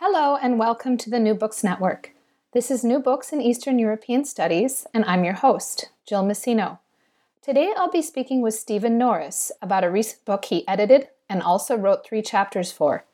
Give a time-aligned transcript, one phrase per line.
[0.00, 2.12] Hello, and welcome to the New Books Network.
[2.52, 6.78] This is New Books in Eastern European Studies, and I'm your host, Jill Massino.
[7.42, 11.76] Today I'll be speaking with Stephen Norris about a recent book he edited and also
[11.76, 13.06] wrote three chapters for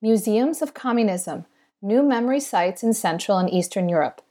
[0.00, 1.44] Museums of Communism
[1.82, 4.22] New Memory Sites in Central and Eastern Europe,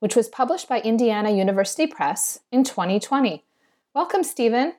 [0.00, 3.42] which was published by Indiana University Press in 2020.
[3.94, 4.74] Welcome, Stephen.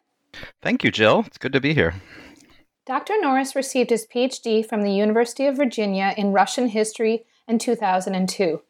[0.62, 1.24] Thank you, Jill.
[1.26, 1.96] It's good to be here.
[2.86, 3.16] Dr.
[3.20, 8.62] Norris received his PhD from the University of Virginia in Russian history in 2002.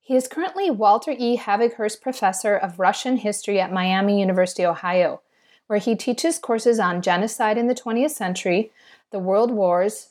[0.00, 1.36] He is currently Walter E.
[1.36, 5.20] Havighurst Professor of Russian History at Miami University, Ohio,
[5.68, 8.72] where he teaches courses on genocide in the 20th century,
[9.12, 10.08] the World Wars,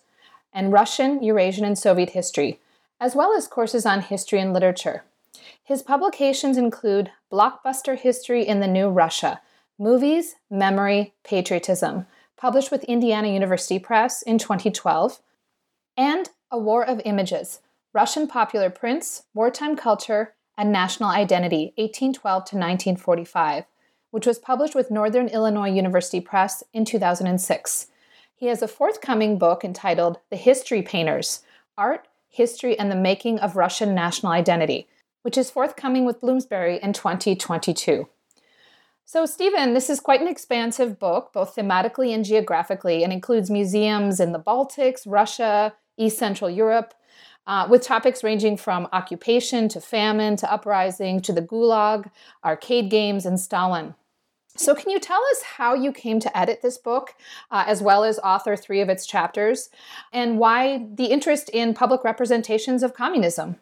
[0.54, 2.62] and Russian, Eurasian, and Soviet history,
[3.02, 5.04] as well as courses on history and literature.
[5.62, 9.42] His publications include Blockbuster History in the New Russia,
[9.78, 12.06] Movies, Memory, Patriotism,
[12.40, 15.22] published with Indiana University Press in 2012,
[15.98, 17.60] and A War of Images
[17.92, 23.66] Russian Popular Prints, Wartime Culture, and National Identity, 1812 to 1945,
[24.12, 27.88] which was published with Northern Illinois University Press in 2006.
[28.36, 31.44] He has a forthcoming book entitled The History Painters
[31.78, 34.88] Art, History, and the Making of Russian National Identity,
[35.24, 38.08] which is forthcoming with Bloomsbury in 2022.
[39.12, 44.20] So, Stephen, this is quite an expansive book, both thematically and geographically, and includes museums
[44.20, 46.94] in the Baltics, Russia, East Central Europe,
[47.48, 52.12] uh, with topics ranging from occupation to famine to uprising to the Gulag,
[52.46, 53.96] arcade games, and Stalin.
[54.56, 57.16] So, can you tell us how you came to edit this book,
[57.50, 59.72] uh, as well as author three of its chapters,
[60.14, 63.56] and why the interest in public representations of communism?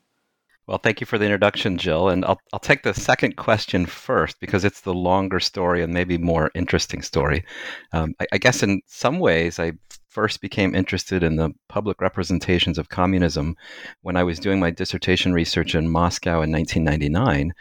[0.68, 2.10] Well, thank you for the introduction, Jill.
[2.10, 6.18] And I'll, I'll take the second question first because it's the longer story and maybe
[6.18, 7.46] more interesting story.
[7.94, 9.74] Um, I, I, guess in some ways, I
[10.10, 13.56] first became interested in the public representations of communism
[14.02, 17.54] when I was doing my dissertation research in Moscow in 1999.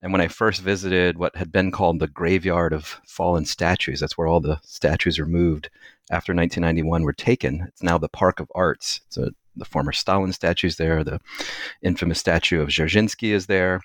[0.00, 4.16] And when I first visited what had been called the graveyard of fallen statues, that's
[4.16, 5.68] where all the statues removed
[6.10, 7.66] after 1991 were taken.
[7.68, 9.02] It's now the Park of Arts.
[9.06, 11.04] It's a the former Stalin statues there.
[11.04, 11.20] The
[11.82, 13.80] infamous statue of Dzerzhinsky is there,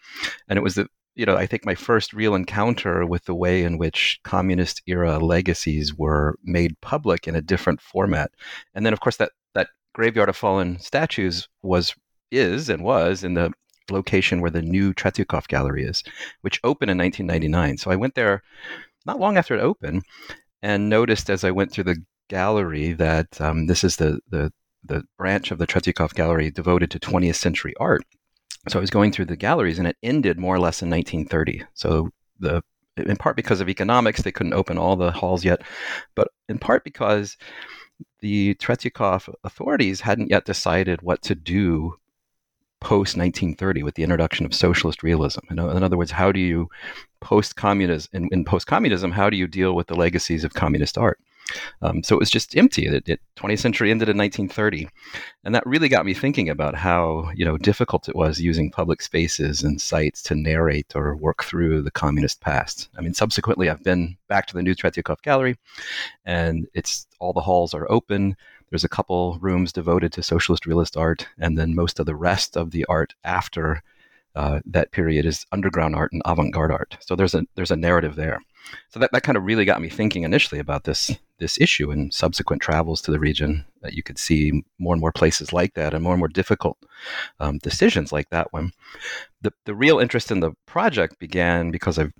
[0.48, 3.64] and it was the you know I think my first real encounter with the way
[3.64, 8.32] in which communist era legacies were made public in a different format.
[8.74, 11.96] And then of course that that graveyard of fallen statues was
[12.32, 13.52] is and was in the
[13.92, 16.04] location where the new Tretyakov Gallery is,
[16.42, 17.78] which opened in 1999.
[17.78, 18.44] So I went there
[19.06, 20.04] not long after it opened
[20.62, 24.52] and noticed as I went through the gallery that um, this is the the
[24.84, 28.04] the branch of the Tretyakov Gallery devoted to 20th century art.
[28.68, 31.64] So I was going through the galleries, and it ended more or less in 1930.
[31.74, 32.10] So
[32.40, 32.62] the
[32.98, 35.62] in part because of economics, they couldn't open all the halls yet,
[36.16, 37.38] but in part because
[38.20, 41.96] the Tretyakov authorities hadn't yet decided what to do
[42.82, 45.42] post 1930 with the introduction of socialist realism.
[45.50, 46.70] In, other words, how do you
[47.20, 49.12] post communism in, in post communism?
[49.12, 51.20] How do you deal with the legacies of communist art?
[51.82, 52.86] Um, so it was just empty.
[52.86, 54.88] It, it, 20th century ended in 1930,
[55.44, 59.02] and that really got me thinking about how you know difficult it was using public
[59.02, 62.90] spaces and sites to narrate or work through the communist past.
[62.98, 65.58] I mean, subsequently, I've been back to the new Tretyakov Gallery,
[66.26, 68.36] and it's all the halls are open.
[68.70, 72.56] There's a couple rooms devoted to socialist realist art, and then most of the rest
[72.56, 73.82] of the art after
[74.36, 76.98] uh, that period is underground art and avant-garde art.
[77.02, 78.40] So there's a there's a narrative there.
[78.90, 82.14] So that, that kind of really got me thinking initially about this this issue and
[82.14, 85.94] subsequent travels to the region that you could see more and more places like that
[85.94, 86.78] and more and more difficult
[87.40, 88.72] um, decisions like that one.
[89.42, 92.14] The, the real interest in the project began because I've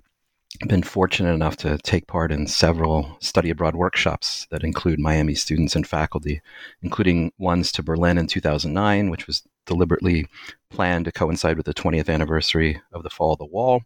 [0.66, 5.76] been fortunate enough to take part in several study abroad workshops that include Miami students
[5.76, 6.42] and faculty,
[6.82, 10.26] including ones to Berlin in 2009, which was deliberately
[10.68, 13.82] planned to coincide with the 20th anniversary of the fall of the wall,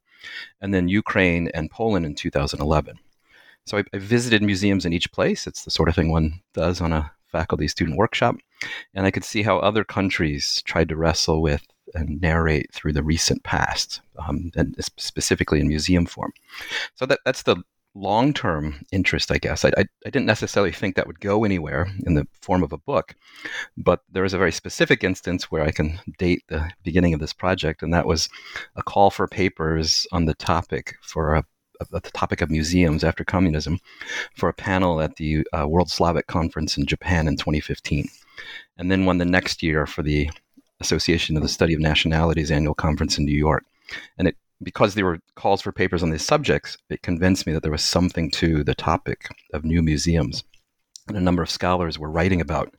[0.60, 2.98] and then Ukraine and Poland in 2011.
[3.66, 5.46] So I, I visited museums in each place.
[5.46, 8.36] It's the sort of thing one does on a faculty student workshop.
[8.94, 11.62] And I could see how other countries tried to wrestle with
[11.94, 16.32] and narrate through the recent past, um, and specifically in museum form.
[16.94, 17.56] So that, that's the
[17.94, 19.64] long term interest, I guess.
[19.64, 22.78] I, I, I, didn't necessarily think that would go anywhere in the form of a
[22.78, 23.14] book,
[23.76, 27.32] but there is a very specific instance where I can date the beginning of this
[27.32, 28.28] project, and that was
[28.76, 31.44] a call for papers on the topic for a
[31.90, 33.78] the topic of museums after communism
[34.36, 38.08] for a panel at the uh, World Slavic Conference in Japan in 2015.
[38.78, 40.30] And then one the next year for the
[40.80, 43.64] Association of the Study of Nationalities annual conference in New York.
[44.18, 47.62] And it because there were calls for papers on these subjects, it convinced me that
[47.62, 50.44] there was something to the topic of new museums.
[51.08, 52.74] And a number of scholars were writing about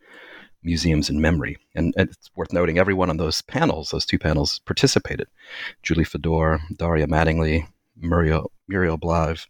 [0.63, 1.57] museums and memory.
[1.75, 5.27] And, and it's worth noting everyone on those panels, those two panels, participated.
[5.83, 9.45] Julie Fedor, Daria Mattingly, Muriel, Muriel Blaive,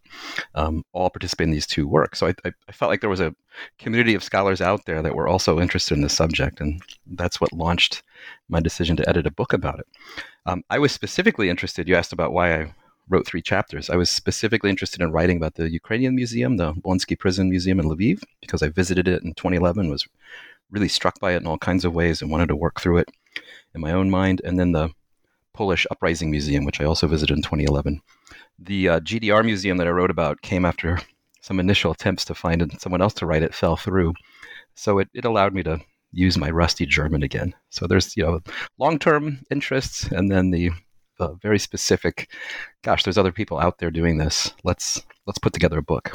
[0.54, 2.18] um, all participate in these two works.
[2.18, 3.34] So I, I, I, felt like there was a
[3.78, 7.52] community of scholars out there that were also interested in the subject, and that's what
[7.52, 8.02] launched
[8.48, 9.86] my decision to edit a book about it.
[10.46, 12.74] Um, I was specifically interested, you asked about why I
[13.08, 13.90] wrote three chapters.
[13.90, 17.86] I was specifically interested in writing about the Ukrainian Museum, the Bolensky Prison Museum in
[17.86, 20.06] Lviv, because I visited it in 2011, was
[20.70, 23.10] really struck by it in all kinds of ways, and wanted to work through it
[23.74, 24.40] in my own mind.
[24.44, 24.90] And then the
[25.56, 28.00] Polish Uprising Museum, which I also visited in 2011.
[28.58, 30.98] The uh, GDR museum that I wrote about came after
[31.40, 34.12] some initial attempts to find someone else to write it fell through.
[34.74, 35.80] So it, it allowed me to
[36.12, 37.54] use my rusty German again.
[37.70, 38.40] So there's you know
[38.78, 40.70] long-term interests, and then the,
[41.18, 42.30] the very specific.
[42.82, 44.52] Gosh, there's other people out there doing this.
[44.62, 46.12] Let's let's put together a book.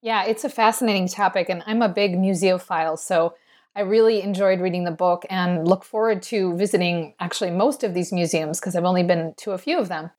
[0.00, 3.34] Yeah, it's a fascinating topic, and I'm a big museophile, so
[3.78, 8.12] I really enjoyed reading the book and look forward to visiting actually most of these
[8.12, 10.10] museums because I've only been to a few of them.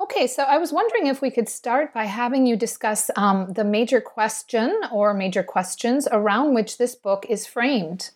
[0.00, 3.64] Okay, so I was wondering if we could start by having you discuss um, the
[3.64, 8.10] major question or major questions around which this book is framed.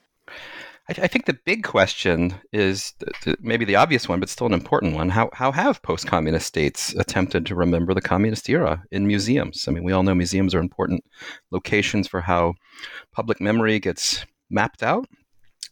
[0.89, 2.95] I, I think the big question is
[3.41, 5.09] maybe the obvious one, but still an important one.
[5.09, 9.67] How, how have post communist states attempted to remember the communist era in museums?
[9.67, 11.03] I mean, we all know museums are important
[11.51, 12.55] locations for how
[13.13, 15.07] public memory gets mapped out.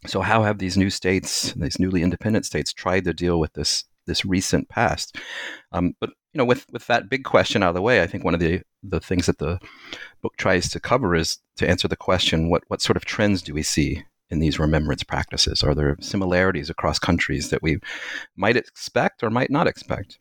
[0.05, 3.85] So, how have these new states, these newly independent states, tried to deal with this
[4.07, 5.17] this recent past.
[5.71, 8.23] Um, but you know, with with that big question out of the way, I think
[8.23, 9.59] one of the the things that the
[10.21, 13.53] book tries to cover is to answer the question: what what sort of trends do
[13.53, 15.61] we see in these remembrance practices?
[15.61, 17.77] Are there similarities across countries that we
[18.35, 20.17] might expect or might not expect?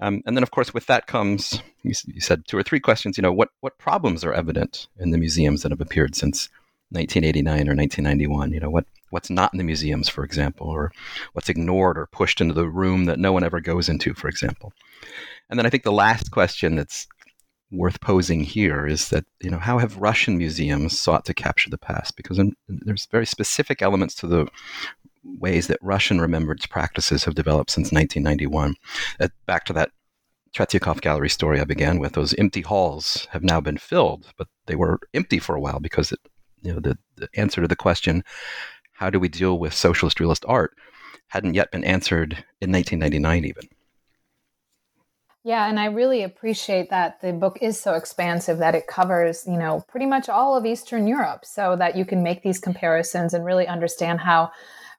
[0.00, 3.16] Um, and then, of course, with that comes you, you said two or three questions.
[3.16, 6.48] You know, what what problems are evident in the museums that have appeared since
[6.92, 8.52] 1989 or 1991?
[8.52, 10.92] You know, what what's not in the museums, for example, or
[11.34, 14.72] what's ignored or pushed into the room that no one ever goes into, for example.
[15.50, 17.06] And then I think the last question that's
[17.70, 21.78] worth posing here is that you know how have Russian museums sought to capture the
[21.78, 22.16] past?
[22.16, 24.46] Because in, there's very specific elements to the
[25.24, 28.74] ways that Russian remembrance practices have developed since 1991.
[29.20, 29.90] Uh, back to that
[30.54, 34.74] Tretyakov gallery story I began with, those empty halls have now been filled, but they
[34.74, 36.20] were empty for a while because it,
[36.62, 38.24] you know the, the answer to the question
[38.92, 40.72] how do we deal with socialist realist art
[41.32, 43.68] hadn't yet been answered in 1999 even.
[45.44, 49.56] Yeah, and I really appreciate that the book is so expansive that it covers, you
[49.56, 53.46] know, pretty much all of Eastern Europe so that you can make these comparisons and
[53.46, 54.52] really understand how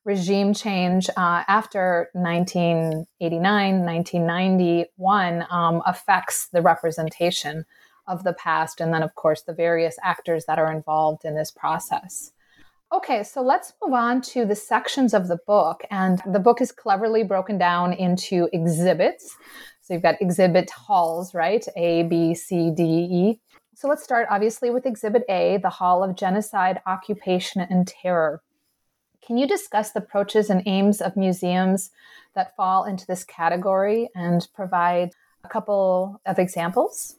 [0.05, 7.63] regime change uh, after 1989, 1991 um, affects the representation
[8.07, 8.81] of the past.
[8.81, 12.31] And then, of course, the various actors that are involved in this process.
[12.91, 15.81] Okay, so let's move on to the sections of the book.
[15.89, 19.35] And the book is cleverly broken down into exhibits.
[19.81, 21.65] So you've got exhibit halls, right?
[21.75, 23.39] A, B, C, D, E.
[23.75, 28.41] So let's start obviously with Exhibit A, the Hall of Genocide, Occupation, and Terror.
[29.25, 31.89] Can you discuss the approaches and aims of museums
[32.35, 35.11] that fall into this category and provide
[35.43, 37.15] a couple of examples?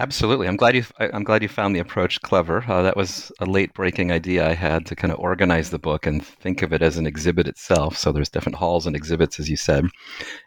[0.00, 0.84] Absolutely, I'm glad you.
[0.98, 2.64] I'm glad you found the approach clever.
[2.66, 6.06] Uh, that was a late breaking idea I had to kind of organize the book
[6.06, 7.98] and think of it as an exhibit itself.
[7.98, 9.84] So there's different halls and exhibits, as you said,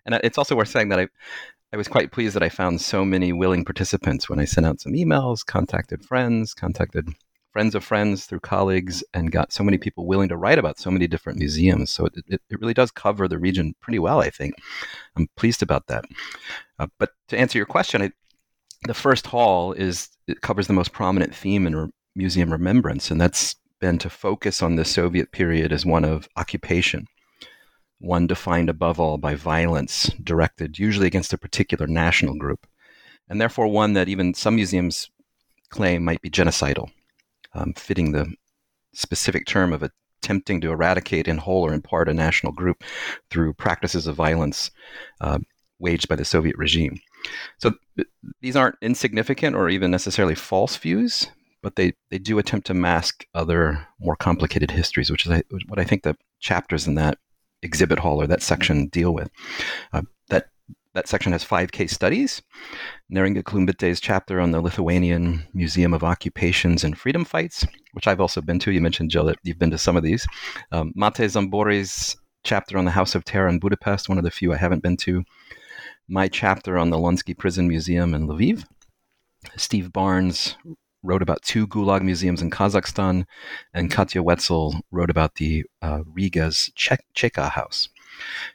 [0.06, 1.08] and it's also worth saying that I.
[1.74, 4.80] I was quite pleased that I found so many willing participants when I sent out
[4.80, 7.10] some emails, contacted friends, contacted
[7.52, 10.90] friends of friends through colleagues, and got so many people willing to write about so
[10.90, 11.90] many different museums.
[11.90, 14.56] So it, it, it really does cover the region pretty well, I think.
[15.18, 16.06] I'm pleased about that.
[16.80, 18.12] Uh, but to answer your question, I,
[18.86, 23.20] the first hall is it covers the most prominent theme in re- museum remembrance, and
[23.20, 27.06] that's been to focus on the Soviet period as one of occupation,
[28.00, 32.66] one defined above all by violence directed usually against a particular national group,
[33.30, 35.10] and therefore one that even some museums
[35.70, 36.90] claim might be genocidal,
[37.54, 38.34] um, fitting the
[38.94, 39.84] specific term of
[40.24, 42.84] attempting to eradicate in whole or in part a national group
[43.30, 44.72] through practices of violence
[45.22, 45.40] uh,
[45.80, 46.98] waged by the Soviet regime.
[47.58, 47.74] So
[48.42, 51.28] these aren't insignificant or even necessarily false views,
[51.62, 55.84] but they, they do attempt to mask other more complicated histories, which is what I
[55.84, 57.18] think the chapters in that
[57.62, 59.30] exhibit hall or that section deal with.
[59.94, 60.46] Uh, that
[60.94, 62.42] that section has five case studies.
[63.12, 68.42] Neringa Klumbytė's chapter on the Lithuanian Museum of Occupations and Freedom Fights, which I've also
[68.42, 68.72] been to.
[68.72, 70.26] You mentioned, Jill, that you've been to some of these.
[70.72, 74.54] Um, Máté Zombory's chapter on the House of Terror in Budapest, one of the few
[74.54, 75.24] I haven't been to.
[76.08, 78.64] My chapter on the Lonsky Prison Museum in Lviv.
[79.58, 80.56] Steve Barnes
[81.02, 83.26] wrote about two Gulag museums in Kazakhstan,
[83.74, 87.90] and Katja Wezel wrote about the uh, Riga's che- Cheka House.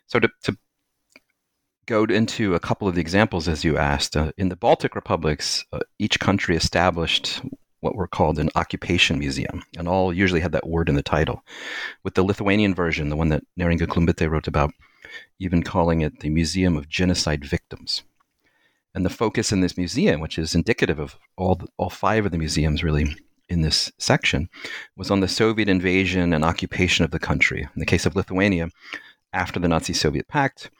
[0.06, 0.56] So to, to
[1.86, 5.64] go into a couple of the examples as you asked, uh, in the Baltic republics,
[5.72, 7.40] uh, each country established
[7.80, 11.42] what were called an occupation museum, and all usually had that word in the title.
[12.04, 14.72] With the Lithuanian version, the one that Neringa Klumbytė wrote about,
[15.38, 18.02] even calling it the Museum of Genocide Victims.
[18.94, 22.32] And the focus in this museum, which is indicative of all, the, all five of
[22.32, 23.16] the museums really
[23.48, 24.48] in this section,
[24.96, 27.62] was on the Soviet invasion and occupation of the country.
[27.62, 28.70] In the case of Lithuania,
[29.32, 30.70] after the Nazi Soviet pact,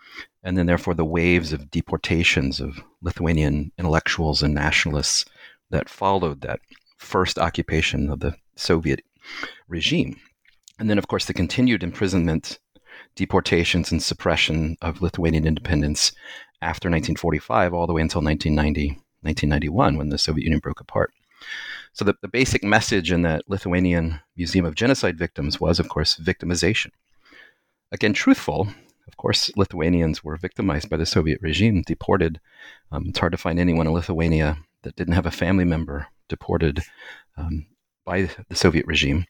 [0.43, 5.25] and then therefore the waves of deportations of Lithuanian intellectuals and nationalists
[5.71, 6.61] that followed that
[6.97, 9.03] first occupation of the Soviet
[9.69, 10.17] regime.
[10.79, 12.59] And then, of course, the continued imprisonment,
[13.21, 16.13] deportations, and suppression of Lithuanian independence
[16.63, 21.13] after 1945, all the way until 1990, 1991, when the Soviet Union broke apart.
[21.93, 26.17] So, the, the basic message in that Lithuanian Museum of Genocide Victims was, of course,
[26.17, 26.93] victimization.
[27.93, 28.69] Again, truthful,
[29.07, 32.41] of course, Lithuanians were victimized by the Soviet regime, deported.
[32.91, 36.81] Um, it's hard to find anyone in Lithuania that didn't have a family member deported
[37.37, 37.67] um,
[38.11, 39.25] by the Soviet regime.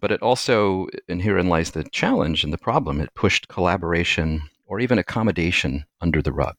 [0.00, 4.78] But it also, and herein lies the challenge and the problem, it pushed collaboration or
[4.78, 6.54] even accommodation under the rug.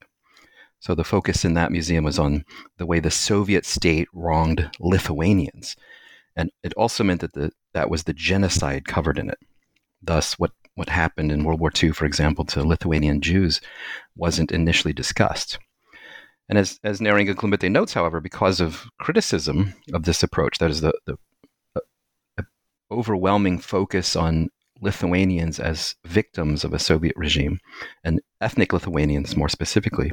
[0.81, 2.43] So the focus in that museum was on
[2.77, 5.77] the way the Soviet state wronged Lithuanians.
[6.35, 9.39] And it also meant that the, that was the genocide covered in it.
[10.03, 13.61] Thus, what what happened in World War II, for example, to Lithuanian Jews
[14.17, 15.57] wasn't initially discussed.
[16.49, 20.81] And as, as Neringa Klumbytė notes, however, because of criticism of this approach, that is
[20.81, 21.17] the, the
[22.91, 24.49] overwhelming focus on
[24.81, 27.59] Lithuanians as victims of a Soviet regime,
[28.03, 30.11] and ethnic Lithuanians more specifically,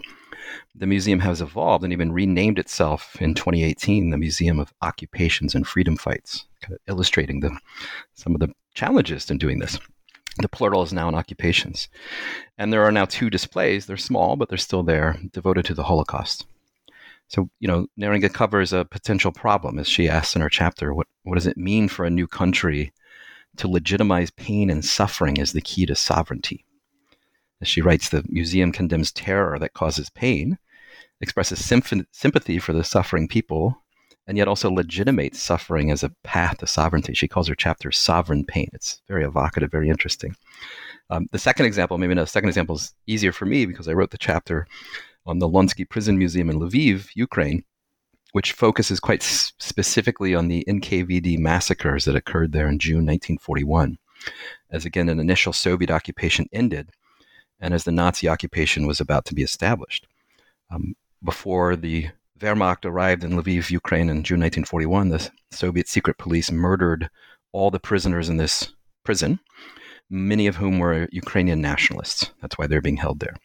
[0.74, 5.66] the museum has evolved and even renamed itself in 2018 the Museum of Occupations and
[5.66, 7.56] Freedom Fights, kind of illustrating the,
[8.14, 9.78] some of the challenges in doing this.
[10.38, 11.88] The plural is now in occupations.
[12.56, 13.84] And there are now two displays.
[13.84, 16.46] They're small, but they're still there, devoted to the Holocaust.
[17.32, 20.92] So, you know, Neringa covers a potential problem, as she asks in her chapter.
[20.92, 22.92] What, what does it mean for a new country
[23.56, 26.66] to legitimize pain and suffering as the key to sovereignty?
[27.62, 30.58] As she writes, the museum condemns terror that causes pain,
[31.22, 33.82] expresses sympathy for the suffering people,
[34.26, 37.14] and yet also legitimates suffering as a path to sovereignty.
[37.14, 38.68] She calls her chapter Sovereign Pain.
[38.74, 40.36] It's very evocative, very interesting.
[41.08, 44.10] Um, the second example, maybe the second example is easier for me because I wrote
[44.10, 44.66] the chapter
[45.26, 47.64] on the Lonsky Prison Museum in Lviv, Ukraine,
[48.32, 53.98] which focuses quite specifically on the NKVD massacres that occurred there in June 1941,
[54.70, 56.90] as again an initial Soviet occupation ended
[57.62, 60.06] and as the Nazi occupation was about to be established.
[60.70, 66.50] Um, before the Wehrmacht arrived in Lviv, Ukraine in June 1941, the Soviet secret police
[66.50, 67.08] murdered
[67.52, 68.72] all the prisoners in this
[69.04, 69.38] prison,
[70.10, 72.32] many of whom were Ukrainian nationalists.
[72.42, 73.36] That's why they're being held there.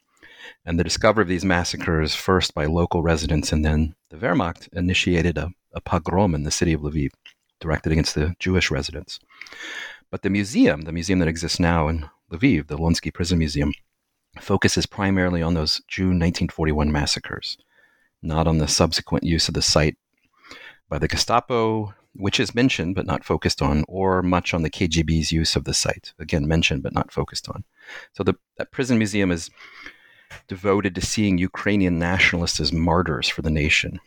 [0.65, 5.37] And the discovery of these massacres, first by local residents and then the Wehrmacht, initiated
[5.37, 7.11] a, a pogrom in the city of Lviv,
[7.59, 9.19] directed against the Jewish residents.
[10.09, 13.73] But the museum, the museum that exists now in Lviv, the Lonsky Prison Museum,
[14.39, 17.57] focuses primarily on those June 1941 massacres
[18.21, 19.97] not on the subsequent use of the site
[20.89, 25.31] by the Gestapo, which is mentioned but not focused on, or much on the KGB's
[25.31, 26.13] use of the site.
[26.19, 27.63] Again, mentioned but not focused on.
[28.13, 29.49] So the that prison museum is
[30.47, 33.99] devoted to seeing Ukrainian nationalists as martyrs for the nation,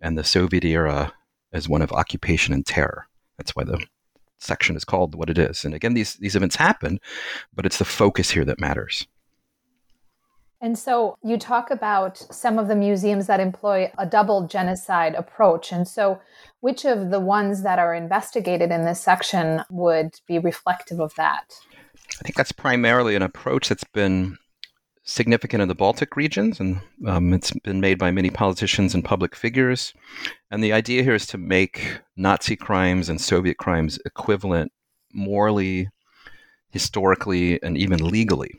[0.00, 1.12] and the Soviet era
[1.52, 3.08] as one of occupation and terror.
[3.36, 3.84] That's why the
[4.38, 5.64] section is called what it is.
[5.64, 7.00] And again, these these events happen,
[7.54, 9.06] but it's the focus here that matters.
[10.60, 15.70] And so you talk about some of the museums that employ a double genocide approach.
[15.70, 16.20] And so,
[16.60, 21.54] which of the ones that are investigated in this section would be reflective of that?
[22.18, 24.36] I think that's primarily an approach that's been
[25.08, 29.34] significant in the Baltic regions, and um, it's been made by many politicians and public
[29.34, 29.94] figures.
[30.50, 34.70] And the idea here is to make Nazi crimes and Soviet crimes equivalent
[35.14, 35.88] morally,
[36.70, 38.50] historically, and even legally.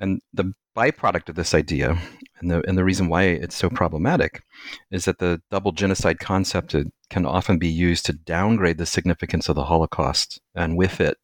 [0.00, 1.98] And the byproduct of this idea,
[2.42, 4.42] And the, and the reason why it's so problematic
[4.90, 6.74] is that the double genocide concept
[7.08, 11.18] can often be used to downgrade the significance of the Holocaust and with it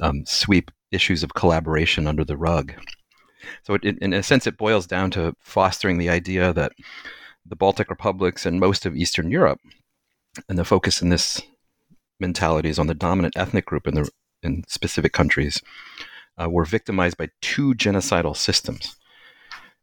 [0.00, 2.74] um, sweep issues of collaboration under the rug.
[3.62, 6.72] So, it, in a sense, it boils down to fostering the idea that
[7.46, 9.60] the Baltic republics and most of Eastern Europe,
[10.48, 11.40] and the focus in this
[12.18, 14.08] mentality is on the dominant ethnic group in the
[14.42, 15.60] in specific countries,
[16.38, 18.96] uh, were victimized by two genocidal systems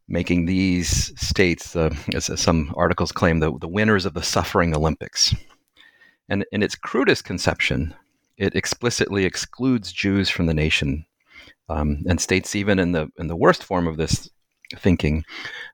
[0.08, 5.34] making these states, uh, as some articles claim, the, the winners of the suffering Olympics.
[6.28, 7.94] And in its crudest conception,
[8.36, 11.04] it explicitly excludes Jews from the nation
[11.68, 14.30] um, and states, even in the in the worst form of this
[14.76, 15.24] thinking,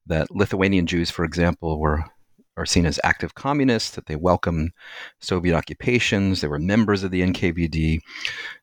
[0.06, 2.04] that Lithuanian Jews, for example, were
[2.56, 4.70] are seen as active communists, that they welcomed
[5.20, 8.00] Soviet occupations, they were members of the NKVD.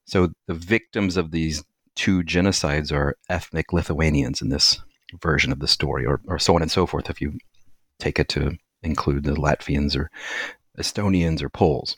[0.05, 1.63] So the victims of these
[1.95, 4.79] two genocides are ethnic Lithuanians in this
[5.21, 7.37] version of the story, or, or so on and so forth, if you
[7.99, 10.09] take it to include the Latvians or
[10.77, 11.95] Estonians or Poles.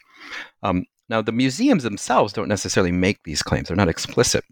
[0.63, 4.43] Um, now, the museums themselves don't necessarily make these claims, they're not explicit.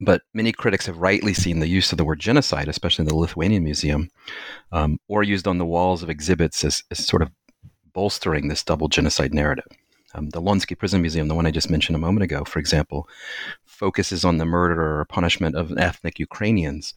[0.00, 3.16] But many critics have rightly seen the use of the word genocide, especially in the
[3.16, 4.10] Lithuanian Museum,
[4.70, 7.30] um, or used on the walls of exhibits as, as sort of
[7.92, 9.66] bolstering this double genocide narrative.
[10.14, 13.08] Um, the Lonsky Prison Museum, the one I just mentioned a moment ago, for example,
[13.64, 16.94] focuses on the murder or punishment of ethnic Ukrainians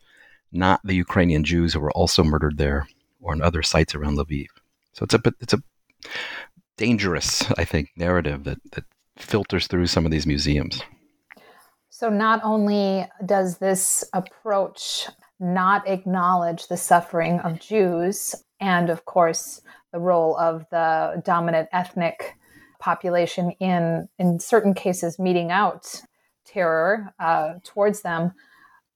[0.56, 2.88] not the Ukrainian Jews who were also murdered there
[3.22, 4.48] or in other sites around Lviv.
[4.94, 5.62] So it's a it's a
[6.78, 8.86] dangerous, I think, narrative that that
[9.18, 10.82] filters through some of these museums.
[11.98, 15.08] So not only does this approach
[15.40, 19.62] not acknowledge the suffering of Jews and of course
[19.94, 22.36] the role of the dominant ethnic
[22.80, 26.02] population in in certain cases meting out
[26.46, 28.34] terror uh, towards them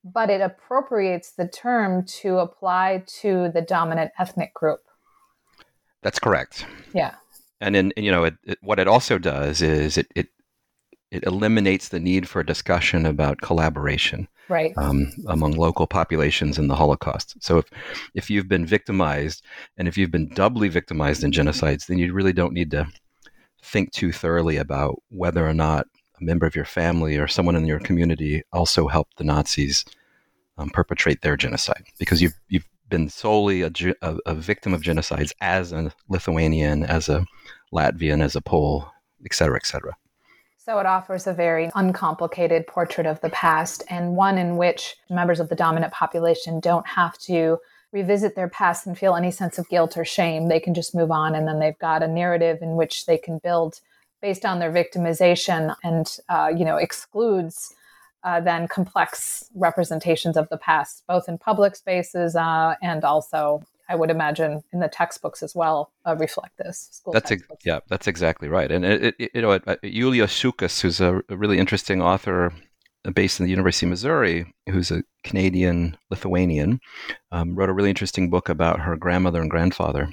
[0.04, 4.82] but it appropriates the term to apply to the dominant ethnic group.
[6.02, 6.66] That's correct.
[6.94, 7.16] Yeah.
[7.62, 10.28] And then you know it, it, what it also does is it, it
[11.12, 14.74] it eliminates the need for a discussion about collaboration right.
[14.78, 17.36] um, among local populations in the Holocaust.
[17.42, 17.66] So if
[18.16, 19.44] if you've been victimized
[19.78, 22.88] and if you've been doubly victimized in genocides, then you really don't need to
[23.62, 25.86] think too thoroughly about whether or not
[26.20, 29.86] a member of your family or someone in your community also helped the Nazis
[30.58, 35.32] um, perpetrate their genocide because you've you've been solely a, a, a, victim of genocides
[35.42, 37.24] as a Lithuanian, as a
[37.72, 38.92] Latvian, as a Pole,
[39.24, 39.96] et cetera, et cetera.
[40.70, 45.40] So it offers a very uncomplicated portrait of the past and one in which members
[45.40, 47.58] of the dominant population don't have to
[47.92, 50.48] revisit their past and feel any sense of guilt or shame.
[50.48, 53.40] They can just move on and then they've got a narrative in which they can
[53.40, 53.82] build
[54.22, 57.74] based on their victimization and uh, you know excludes
[58.24, 63.96] uh, then complex representations of the past, both in public spaces uh, and also, I
[63.96, 67.02] would imagine, in the textbooks as well, uh, reflect this.
[67.12, 68.72] that's ex- yeah, that's exactly right.
[68.72, 72.54] And it, it, you know, Julija Šukys, who's a, really interesting author
[73.04, 76.80] uh, based in the University of Missouri, who's a Canadian Lithuanian,
[77.32, 80.12] um, wrote a really interesting book about her grandmother and grandfather.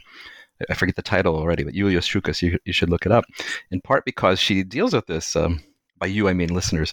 [0.71, 3.27] I forget the title already, but Julija Šukys, you, you should look it up.
[3.71, 5.37] In part because she deals with this.
[5.37, 5.61] Um,
[5.99, 6.93] by you I mean listeners,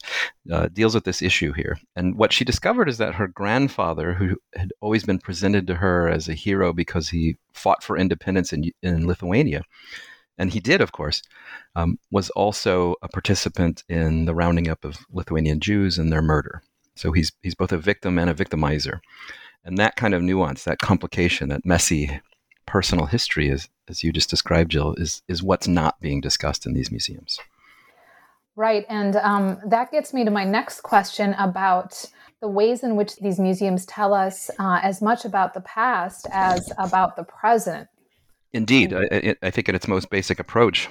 [0.51, 1.77] uh, deals with this issue here.
[1.95, 6.07] And what she discovered is that her grandfather, who had always been presented to her
[6.09, 9.63] as a hero because he fought for independence in, in Lithuania,
[10.37, 11.21] and he did, of course,
[11.75, 16.63] um, was also a participant in the rounding up of Lithuanian Jews and their murder.
[16.95, 18.99] So he's he's both a victim and a victimizer,
[19.63, 22.19] and that kind of nuance, that complication, that messy
[22.65, 26.73] personal history, as as you just described, Jill, is is what's not being discussed in
[26.73, 27.39] these museums.
[28.55, 28.85] Right.
[28.87, 32.05] And um, that gets me to my next question about
[32.39, 36.71] the ways in which these museums tell us uh, as much about the past as
[36.77, 37.87] about the present.
[38.51, 38.93] Indeed.
[38.93, 40.87] I, I, think, in its most basic approach,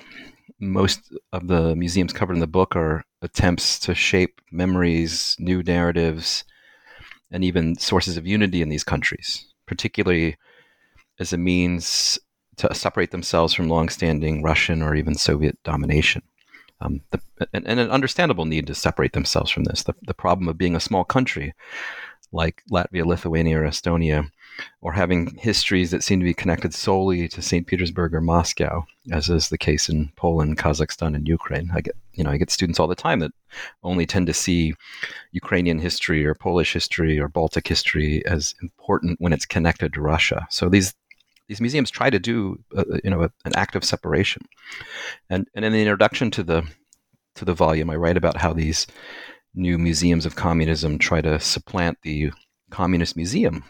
[0.58, 6.44] most of the museums covered in the book are attempts to shape memories, new narratives,
[7.30, 10.36] and even sources of unity in these countries, particularly
[11.20, 12.18] as a means
[12.56, 16.22] to separate themselves from longstanding Russian or even Soviet domination.
[16.82, 17.20] Um, the,
[17.52, 19.84] and, and, an understandable need to separate themselves from this.
[19.84, 21.54] The, the problem of being a small country
[22.32, 24.30] like Latvia, Lithuania, or Estonia,
[24.80, 27.66] or having histories that seem to be connected solely to St.
[27.66, 31.70] Petersburg or Moscow, as is the case in Poland, Kazakhstan, and Ukraine.
[31.74, 33.32] I get, you know, I get students all the time that
[33.82, 34.74] only tend to see
[35.32, 40.46] Ukrainian history or Polish history or Baltic history as important when it's connected to Russia.
[40.50, 40.94] So these
[41.48, 44.42] these museums try to do uh, you know a, an act of separation
[45.30, 46.66] and and in the introduction to the
[47.34, 48.86] to the volume i write about how these
[49.54, 52.30] new museums of communism try to supplant the
[52.70, 53.64] communist museum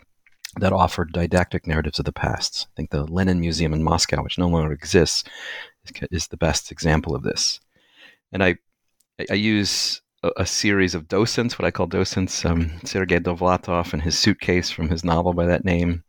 [0.59, 2.67] that offered didactic narratives of the past.
[2.71, 5.25] I think the Lenin Museum in Moscow, which no longer exists,
[6.11, 7.59] is, the best example of this.
[8.33, 8.57] And I,
[9.31, 14.03] I use a, a series of docents, what I call docents, um, Sergei Dovlatov and
[14.03, 16.05] his suitcase from his novel by that name,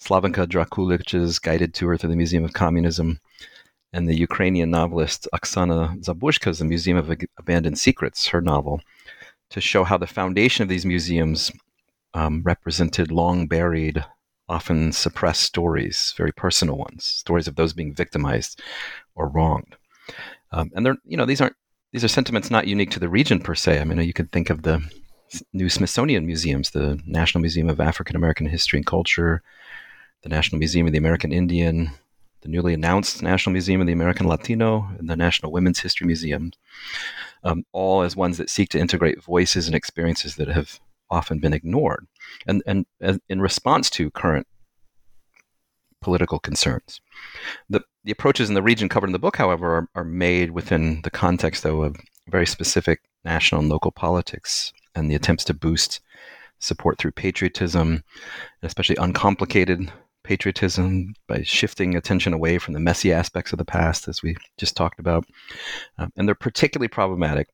[0.00, 3.20] Slavenka Drakulić's guided tour through the Museum of Communism,
[3.92, 8.80] and the Ukrainian novelist Oksana Zabuzhko's The Museum of Abandoned Secrets, her novel,
[9.50, 11.52] to show how the foundation of these museums
[12.12, 14.04] um, represented long buried,
[14.48, 18.60] often suppressed stories, very personal ones, stories of those being victimized
[19.14, 19.76] or wronged.
[20.52, 21.56] Um, and they're, you know, these aren't
[21.92, 23.80] these are sentiments not unique to the region per se.
[23.80, 24.82] I mean, you could think of the
[25.52, 29.42] new Smithsonian museums, the National Museum of African American History and Culture,
[30.22, 31.90] the National Museum of the American Indian,
[32.42, 36.52] the newly announced National Museum of the American Latino, and the National Women's History Museum,
[37.42, 40.78] um, all as ones that seek to integrate voices and experiences that have
[41.10, 42.06] often been ignored,
[42.46, 42.86] and, and,
[43.28, 44.46] in response to current
[46.00, 47.00] political concerns.
[47.70, 51.00] The, the approaches in the region covered in the book, however, are, are made within
[51.02, 51.96] the context, though, of
[52.28, 56.00] very specific national and local politics and the attempts to boost
[56.58, 58.02] support through patriotism,
[58.62, 64.22] especially uncomplicated patriotism by shifting attention away from the messy aspects of the past, as
[64.22, 65.26] we just talked about.
[65.98, 67.48] Um, and they're particularly problematic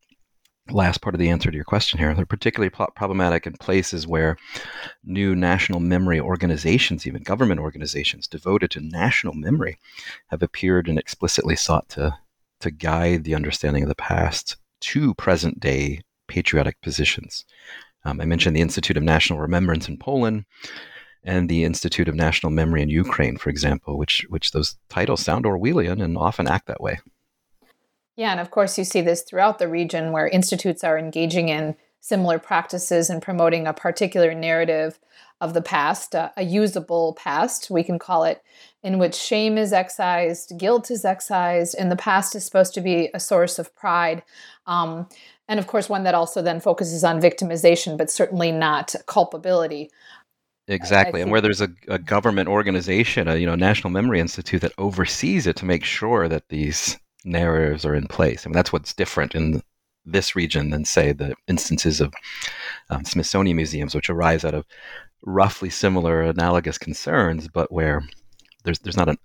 [0.71, 2.15] last part of the answer to your question here.
[2.15, 4.37] They're particularly pro- problematic in places where
[5.05, 9.79] new national memory organizations, even government organizations devoted to national memory,
[10.29, 12.17] have appeared and explicitly sought to,
[12.61, 16.01] to guide the understanding of the past to present day
[16.31, 17.45] patriotic positions.
[18.05, 20.45] Um, I mentioned the Institute of National Remembrance in Poland
[21.23, 25.45] and the Institute of National Memory in Ukraine, for example, which, which those titles sound
[25.45, 27.01] Orwellian and often act that way.
[28.17, 31.77] Yeah, and of course, you see this throughout the region where institutes are engaging in
[32.01, 34.99] similar practices and promoting a particular narrative
[35.41, 38.43] of the past, uh, a usable past, we can call it,
[38.83, 43.11] in which shame is excised, guilt is excised, and the past is supposed to be
[43.15, 44.23] a source of pride.
[44.67, 45.09] Um,
[45.51, 49.91] and of course, one that also then focuses on victimization, but certainly not culpability.
[50.69, 54.73] Exactly, and where there's a, a government organization, a you know National Memory Institute that
[54.79, 58.47] oversees it to make sure that these narratives are in place.
[58.47, 59.61] I mean, that's what's different in
[60.05, 62.15] this region than, say, the instances of
[62.89, 64.65] um, Smithsonian museums, which arise out of
[65.23, 68.05] roughly similar analogous concerns, but where
[68.63, 69.17] there's there's not a,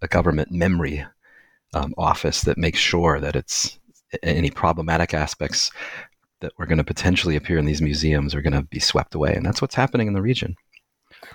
[0.00, 1.04] a government memory
[1.74, 3.80] um, office that makes sure that it's
[4.22, 5.70] any problematic aspects
[6.40, 9.34] that were going to potentially appear in these museums are going to be swept away,
[9.34, 10.56] and that's what's happening in the region.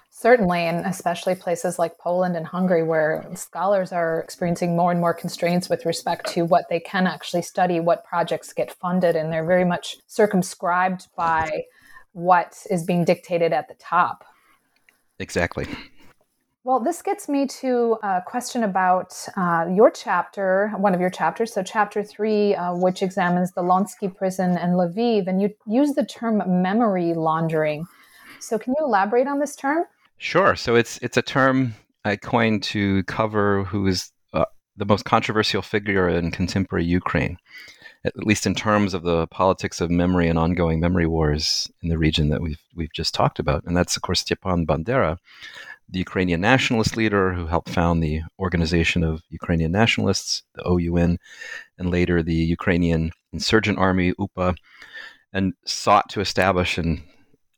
[0.10, 5.14] Certainly, and especially places like Poland and Hungary, where scholars are experiencing more and more
[5.14, 9.46] constraints with respect to what they can actually study, what projects get funded, and they're
[9.46, 11.64] very much circumscribed by
[12.14, 14.26] what is being dictated at the top.
[15.20, 15.68] Exactly.
[16.68, 21.54] Well, this gets me to a question about uh, your chapter, one of your chapters.
[21.54, 26.06] So, chapter three, uh, which examines the Lonsky prison and Lviv, and you use the
[26.06, 27.86] term memory laundering.
[28.42, 29.86] So, can you elaborate on this term?
[30.18, 30.58] Sure.
[30.58, 34.44] So it's it's a term I coined to cover who is uh,
[34.76, 37.38] the most controversial figure in contemporary Ukraine,
[38.04, 41.98] at least in terms of the politics of memory and ongoing memory wars in the
[41.98, 45.18] region that we've we've just talked about, and that's of course Stepan Bandera,
[45.90, 51.18] the Ukrainian nationalist leader who helped found the Organization of Ukrainian Nationalists, the OUN,
[51.78, 54.56] and later the Ukrainian Insurgent Army UPA,
[55.34, 57.04] and sought to establish an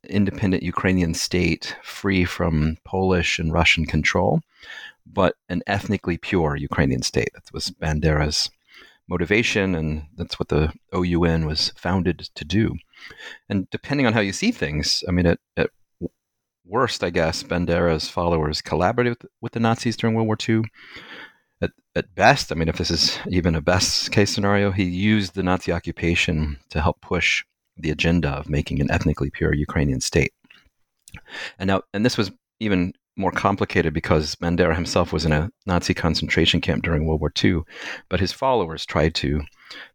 [0.03, 4.41] independent Ukrainian state free from Polish and Russian control,
[5.05, 7.31] but an ethnically pure Ukrainian state.
[7.33, 8.49] That was Bandera's
[9.07, 12.75] motivation, and that's what the OUN was founded to do.
[13.49, 15.39] And depending on how you see things, I mean, at
[16.69, 20.63] worst, I guess, Bandera's followers collaborated with, with the Nazis during World War II.
[21.61, 25.35] At, at best, I mean, if this is even a best case scenario, he used
[25.35, 27.43] the Nazi occupation to help push
[27.75, 30.31] the agenda of making an ethnically pure Ukrainian state.
[31.57, 35.93] And now, and this was even more complicated because Bandera himself was in a Nazi
[35.93, 37.61] concentration camp during World War II,
[38.09, 39.41] but his followers tried to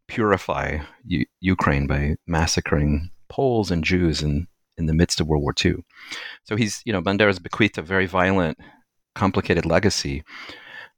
[0.09, 5.55] purify U- Ukraine by massacring Poles and Jews in, in the midst of World War
[5.65, 5.77] II.
[6.45, 8.59] So he's, you know, Bandera's bequeathed a very violent,
[9.15, 10.25] complicated legacy,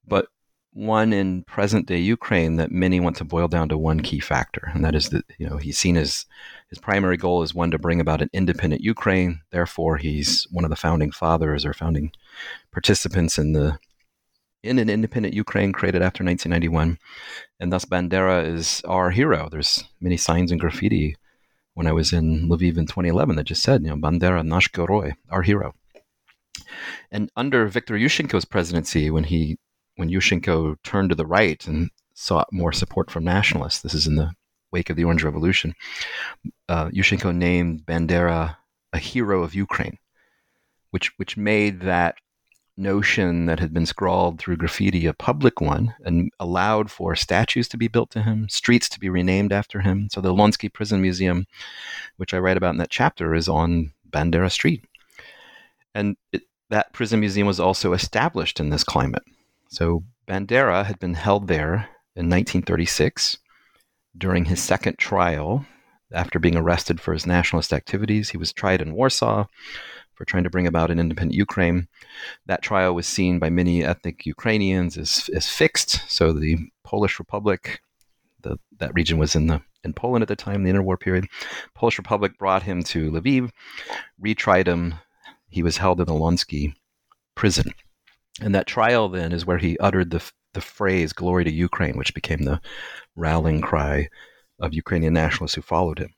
[0.06, 0.28] but
[0.76, 4.70] one in present day Ukraine that many want to boil down to one key factor,
[4.74, 6.26] and that is that you know he's seen as
[6.68, 9.40] his primary goal is one to bring about an independent Ukraine.
[9.50, 12.12] Therefore, he's one of the founding fathers or founding
[12.72, 13.78] participants in the
[14.62, 16.98] in an independent Ukraine created after 1991,
[17.58, 19.48] and thus Bandera is our hero.
[19.50, 21.16] There's many signs and graffiti
[21.76, 25.12] when I was in Lviv in 2011 that just said, you know, Bandera, nash Goroi,
[25.28, 25.74] our hero.
[27.10, 29.58] And under Viktor Yushchenko's presidency, when he
[29.96, 34.16] when Yushchenko turned to the right and sought more support from nationalists, this is in
[34.16, 34.30] the
[34.72, 35.74] wake of the Orange Revolution,
[36.70, 38.56] uh, Yushchenko named Bandera
[38.94, 39.98] a hero of Ukraine,
[40.92, 42.16] which which made that
[42.76, 47.76] notion that had been scrawled through graffiti a public one and allowed for statues to
[47.76, 50.08] be built to him, streets to be renamed after him.
[50.10, 51.46] So the Lonsky Prison Museum,
[52.16, 54.84] which I write about in that chapter, is on Bandera Street.
[55.94, 59.22] And it, that prison museum was also established in this climate.
[59.68, 63.38] So Bandera had been held there in 1936
[64.16, 65.64] during his second trial
[66.12, 68.30] after being arrested for his nationalist activities.
[68.30, 69.46] He was tried in Warsaw
[70.16, 71.86] for trying to bring about an independent Ukraine.
[72.46, 76.00] That trial was seen by many ethnic Ukrainians as, as fixed.
[76.08, 77.80] So the Polish Republic,
[78.42, 81.28] the, that region was in the in Poland at the time, the interwar period.
[81.74, 83.50] Polish Republic brought him to Lviv,
[84.20, 84.94] retried him.
[85.48, 86.74] He was held in the Lonsky
[87.36, 87.70] prison.
[88.40, 92.14] And that trial then is where he uttered the, the phrase "Glory to Ukraine," which
[92.14, 92.60] became the
[93.14, 94.08] rallying cry
[94.58, 96.12] of Ukrainian nationalists who followed him.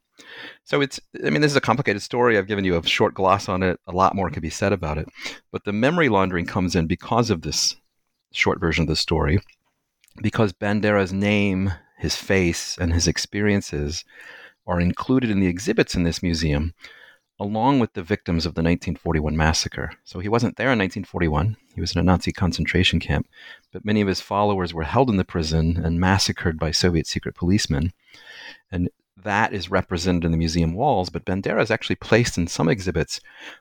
[0.65, 2.37] So it's, I mean, this is a complicated story.
[2.37, 3.81] I've given you a short gloss on it.
[3.87, 5.09] A lot more can be said about it.
[5.51, 7.77] But the memory laundering comes in because of this
[8.33, 9.41] short version of the story,
[10.21, 14.05] because Bandera's name, his face, and his experiences
[14.67, 16.75] are included in the exhibits in this museum,
[17.41, 19.93] along with the victims of the 1941 massacre.
[20.05, 21.57] So he wasn't there in 1941.
[21.75, 23.29] He was in a Nazi concentration camp,
[23.73, 27.35] but many of his followers were held in the prison and massacred by Soviet secret
[27.35, 27.93] policemen.
[28.71, 28.91] And
[29.25, 33.21] that is represented in the museum walls, but Bandera is actually placed in some exhibits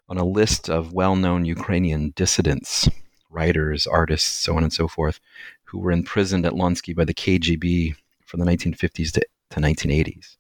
[0.10, 2.90] on a list of well known Ukrainian dissidents,
[3.30, 5.20] writers, artists, so on and so forth,
[5.66, 10.38] who were imprisoned at Lonsky by the KGB from the 1950s to, to 1980s.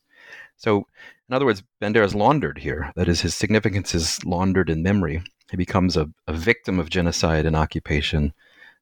[0.57, 0.87] So,
[1.29, 2.91] in other words, Bandera is laundered here.
[2.95, 5.23] That is, his significance is laundered in memory.
[5.51, 8.33] He becomes a, a victim of genocide and occupation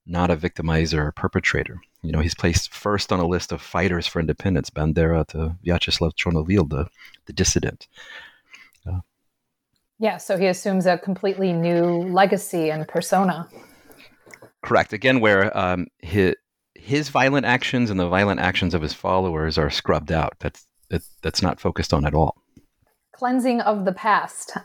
[0.05, 1.79] not a victimizer or perpetrator.
[2.05, 6.13] You know, he's placed first on a list of fighters for independence, Bandera to Vyacheslav
[6.13, 6.87] Chornovil, the,
[7.25, 7.87] the dissident.
[8.87, 8.99] Uh,
[9.97, 13.49] yeah, so he assumes a completely new legacy and persona.
[14.63, 14.93] Correct.
[14.93, 16.35] Again, where um, his,
[16.75, 20.33] his violent actions and the violent actions of his followers are scrubbed out.
[20.39, 22.35] That's, it, that's not focused on at all.
[23.13, 24.57] Cleansing of the past.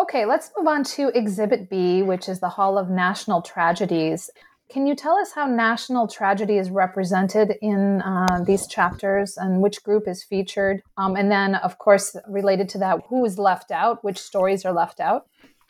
[0.00, 4.30] Okay, let's move on to Exhibit B, which is the Hall of National Tragedies.
[4.70, 9.82] Can you tell us how national tragedy is represented in uh, these chapters and which
[9.82, 10.82] group is featured?
[10.98, 14.04] Um, and then, of course, related to that, who is left out?
[14.04, 15.26] Which stories are left out?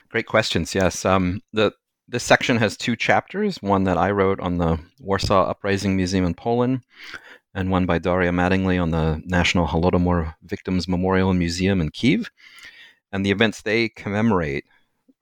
[0.09, 0.75] Great questions.
[0.75, 1.05] Yes.
[1.05, 1.73] Um, the
[2.09, 6.35] this section has two chapters one that I wrote on the Warsaw Uprising Museum in
[6.35, 6.81] Poland,
[7.55, 12.31] and one by Daria Mattingly on the National Holodomor Victims Memorial Museum in Kiev.
[13.13, 14.65] And the events they commemorate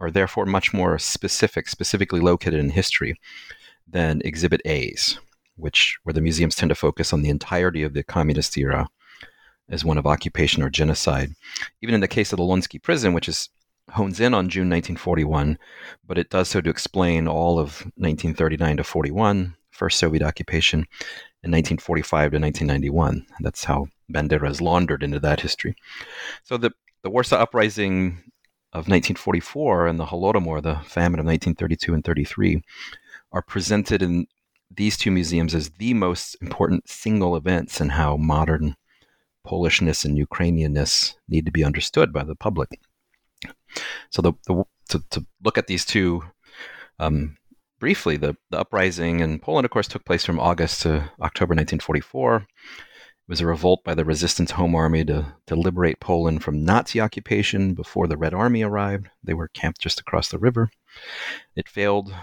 [0.01, 3.17] are therefore much more specific, specifically located in history
[3.89, 5.19] than Exhibit A's,
[5.57, 8.89] which where the museums tend to focus on the entirety of the communist era
[9.69, 11.31] as one of occupation or genocide.
[11.83, 13.49] Even in the case of the Lonsky prison, which is
[13.91, 15.59] hones in on June 1941,
[16.07, 20.81] but it does so to explain all of 1939 to 41, first Soviet occupation,
[21.43, 23.27] and 1945 to 1991.
[23.41, 25.77] That's how Bandera is laundered into that history.
[26.43, 26.73] So the,
[27.03, 28.19] the Warsaw Uprising
[28.73, 32.63] of 1944 and the Holodomor, the famine of 1932 and 33,
[33.37, 34.27] are presented in
[34.75, 38.75] these two museums as the most important single events in how modern
[39.47, 42.81] Polishness and Ukrainianness need to be understood by the public.
[44.11, 46.23] So, the, the to, to, look at these two
[46.99, 47.37] um,
[47.79, 52.37] briefly, the, the uprising in Poland, of course, took place from August to October 1944.
[52.37, 52.47] It
[53.29, 57.75] was a revolt by the resistance home army to, to liberate Poland from Nazi occupation
[57.75, 59.09] before the Red Army arrived.
[59.23, 60.71] They were camped just across the river.
[61.55, 62.15] It failed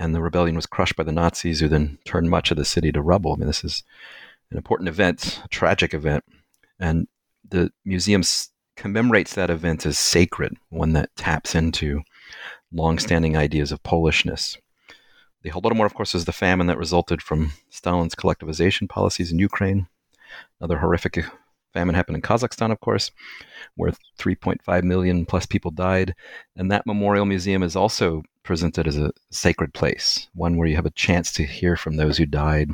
[0.00, 2.90] and the rebellion was crushed by the Nazis, who then turned much of the city
[2.90, 3.34] to rubble.
[3.34, 3.84] I mean, this is
[4.50, 6.24] an important event, a tragic event,
[6.80, 7.06] and
[7.48, 8.22] the museum
[8.76, 12.00] commemorates that event as sacred, one that taps into
[12.72, 14.56] long-standing ideas of Polishness.
[15.42, 19.86] The Holodomor, of course, is the famine that resulted from Stalin's collectivization policies in Ukraine.
[20.60, 21.24] Another horrific
[21.72, 23.10] famine happened in Kazakhstan, of course,
[23.76, 26.14] where 3.5 million plus people died.
[26.56, 30.86] And that memorial museum is also presented as a sacred place, one where you have
[30.86, 32.70] a chance to hear from those who died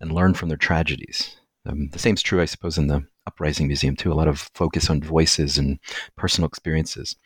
[0.00, 1.36] and learn from their tragedies.
[1.66, 4.12] Um, the same is true, I suppose, in the Uprising Museum, too.
[4.12, 5.78] A lot of focus on voices and
[6.16, 7.16] personal experiences.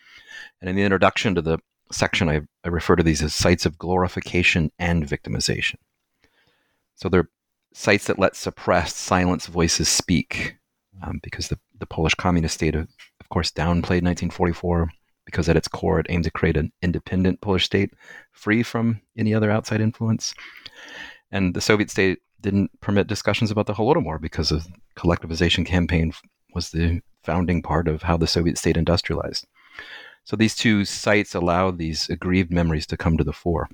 [0.61, 1.59] And in the introduction to the
[1.92, 5.76] section, I, I refer to these as sites of glorification and victimization.
[6.96, 7.28] So they're
[7.72, 10.57] sites that let suppressed, silenced voices speak,
[11.02, 12.88] um, because the, the Polish communist state, of,
[13.20, 14.90] of course, downplayed 1944,
[15.24, 17.92] because at its core it aimed to create an independent Polish state
[18.32, 20.34] free from any other outside influence.
[21.30, 24.64] And the Soviet state didn't permit discussions about the Holodomor because the
[24.96, 26.12] collectivization campaign
[26.54, 29.46] was the founding part of how the Soviet state industrialized.
[30.24, 33.68] So these two sites allow these aggrieved memories to come to the fore.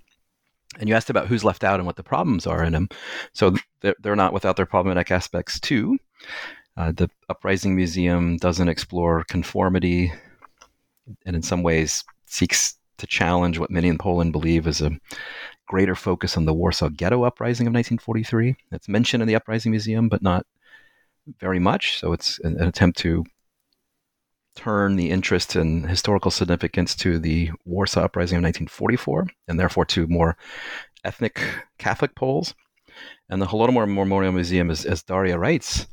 [0.79, 2.89] And you asked about who's left out and what the problems are in them.
[3.33, 5.99] So they're, not without their problematic aspects too.
[6.79, 10.13] Uh, the Uprising Museum doesn't explore conformity
[11.27, 14.93] and in some ways seeks to challenge what many in Poland believe is a
[15.67, 18.57] greater focus on the Warsaw Ghetto Uprising of 1943.
[18.71, 20.47] It's mentioned in the Uprising Museum, but not
[21.41, 21.99] very much.
[21.99, 23.25] So it's an, an attempt to
[24.55, 30.07] turn the interest in historical significance to the Warsaw Uprising of 1944, and therefore to
[30.07, 30.37] more
[31.03, 31.43] ethnic
[31.79, 32.55] Catholic Poles.
[33.29, 35.89] And the Holodomor Memorial Museum, as, as Daria writes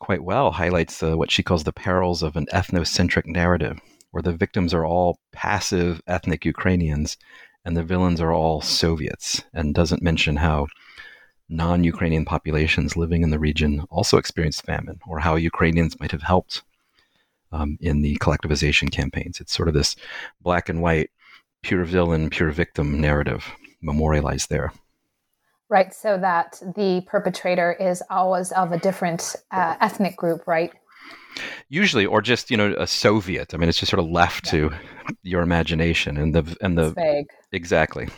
[0.00, 3.78] quite well, highlights uh, what she calls the perils of an ethnocentric narrative,
[4.10, 7.16] where the victims are all passive ethnic Ukrainians
[7.64, 10.66] and the villains are all Soviets, and doesn't mention how
[11.48, 16.22] non Ukrainian populations living in the region also experienced famine, or how Ukrainians might have
[16.22, 16.62] helped
[17.52, 19.40] um, in the collectivization campaigns.
[19.40, 19.96] It's sort of this
[20.40, 21.10] black and white,
[21.62, 23.44] pure villain, pure victim narrative
[23.82, 24.72] memorialized there.
[25.70, 30.72] Right, so that the perpetrator is always of a different uh, ethnic group, right?
[31.68, 33.54] Usually, or just you know a Soviet.
[33.54, 34.50] I mean, it's just sort of left yeah.
[34.50, 34.72] to
[35.22, 37.26] your imagination and the and the it's vague.
[37.52, 38.08] Exactly.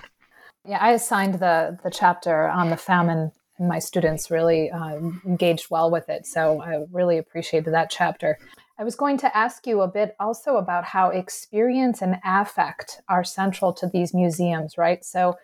[0.67, 5.67] Yeah, I assigned the the chapter on the famine, and my students really uh, engaged
[5.69, 6.27] well with it.
[6.27, 8.39] So I really appreciated that chapter.
[8.79, 13.25] I was going to ask you a bit also about how experience and affect are
[13.25, 15.05] central to these museums, right?
[15.05, 15.37] So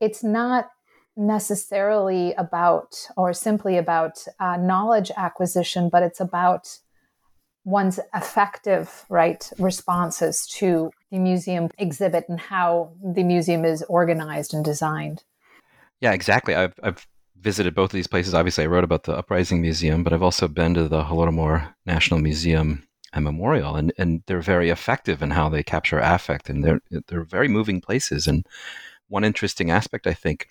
[0.00, 0.70] it's not
[1.16, 6.78] necessarily about or simply about uh, knowledge acquisition, but it's about
[7.64, 14.64] one's affective right responses to the museum exhibit and how the museum is organized and
[14.64, 15.22] designed.
[16.00, 16.54] Yeah exactly.
[16.54, 17.06] I've, I've
[17.38, 18.34] visited both of these places.
[18.34, 22.20] Obviously i wrote about the uprising museum but i've also been to the holodomor national
[22.20, 26.80] museum and memorial and, and they're very effective in how they capture affect and they're
[27.08, 28.26] they're very moving places.
[28.26, 28.44] And
[29.08, 30.48] one interesting aspect i think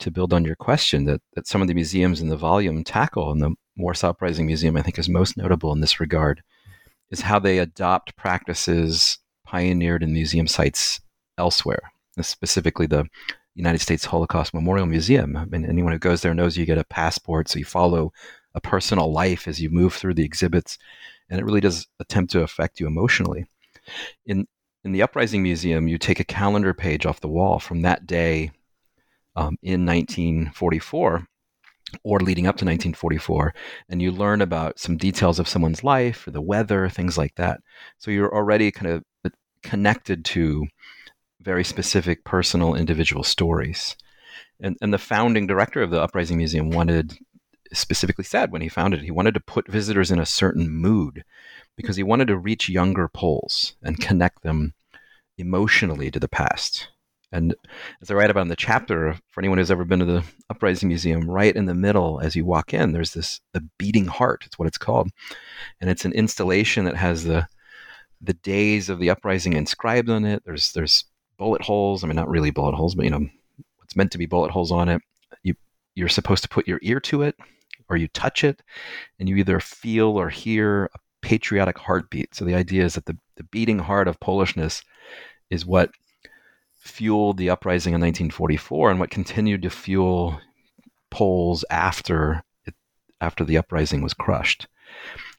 [0.00, 3.30] to build on your question that, that some of the museums in the volume tackle
[3.30, 6.42] and the Warsaw Uprising Museum, I think, is most notable in this regard,
[7.10, 11.00] is how they adopt practices pioneered in museum sites
[11.38, 13.06] elsewhere, specifically the
[13.54, 15.36] United States Holocaust Memorial Museum.
[15.36, 18.12] I mean, anyone who goes there knows you get a passport, so you follow
[18.54, 20.78] a personal life as you move through the exhibits,
[21.28, 23.46] and it really does attempt to affect you emotionally.
[24.26, 24.46] In
[24.84, 28.50] in the Uprising Museum, you take a calendar page off the wall from that day
[29.36, 31.26] um, in 1944
[32.02, 33.54] or leading up to 1944,
[33.88, 37.60] and you learn about some details of someone's life, or the weather, things like that.
[37.98, 39.30] So you're already kind of uh,
[39.62, 40.66] connected to
[41.40, 43.96] very specific personal individual stories.
[44.60, 47.18] And, and the founding director of the Uprising Museum wanted,
[47.72, 51.24] specifically said when he founded it, he wanted to put visitors in a certain mood
[51.76, 54.74] because he wanted to reach younger Poles and connect them
[55.36, 56.88] emotionally to the past.
[57.34, 57.56] And
[58.00, 60.88] as I write about in the chapter, for anyone who's ever been to the Uprising
[60.88, 64.44] Museum, right in the middle as you walk in, there's this the beating heart.
[64.46, 65.10] It's what it's called,
[65.80, 67.48] and it's an installation that has the
[68.20, 70.44] the days of the uprising inscribed on it.
[70.44, 72.04] There's there's bullet holes.
[72.04, 73.26] I mean, not really bullet holes, but you know,
[73.78, 75.02] what's meant to be bullet holes on it.
[75.42, 75.56] You
[75.96, 77.34] you're supposed to put your ear to it,
[77.88, 78.62] or you touch it,
[79.18, 82.36] and you either feel or hear a patriotic heartbeat.
[82.36, 84.84] So the idea is that the the beating heart of Polishness
[85.50, 85.90] is what
[86.84, 90.40] fueled the uprising in 1944 and what continued to fuel
[91.10, 92.74] Poles after it,
[93.20, 94.66] after the uprising was crushed.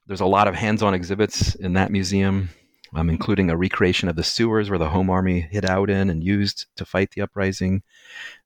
[0.08, 2.50] There's a lot of hands-on exhibits in that museum,
[2.94, 6.24] um, including a recreation of the sewers where the Home Army hid out in and
[6.24, 7.84] used to fight the uprising,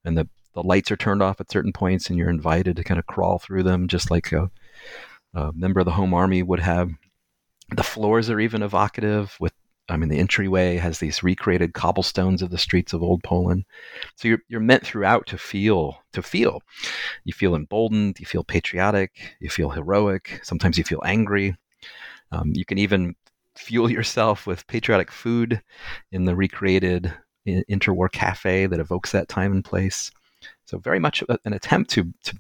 [0.04, 3.00] and the the lights are turned off at certain points, and you're invited to kind
[3.00, 4.50] of crawl through them, just like a,
[5.36, 6.90] a member of the Home Army would have.
[7.70, 9.54] The floors are even evocative with
[9.90, 13.66] I mean, the entryway has these recreated cobblestones of the streets of old Poland.
[14.16, 16.62] So you're you're meant throughout to feel to feel.
[17.24, 18.20] You feel emboldened.
[18.20, 19.36] You feel patriotic.
[19.40, 20.40] You feel heroic.
[20.44, 21.56] Sometimes you feel angry.
[22.32, 23.16] Um, you can even
[23.56, 25.62] fuel yourself with patriotic food
[26.12, 27.14] in the recreated
[27.48, 30.12] interwar cafe that evokes that time and place.
[30.66, 32.38] So very much an attempt to to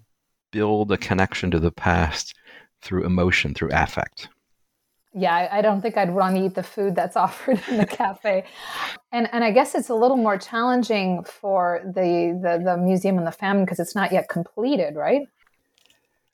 [0.51, 2.33] build a connection to the past
[2.81, 4.29] through emotion, through affect
[5.13, 7.85] yeah, I, I don't think I'd want to eat the food that's offered in the
[7.85, 8.45] cafe.
[9.11, 13.27] And and I guess it's a little more challenging for the the, the museum and
[13.27, 15.27] the famine because it's not yet completed, right?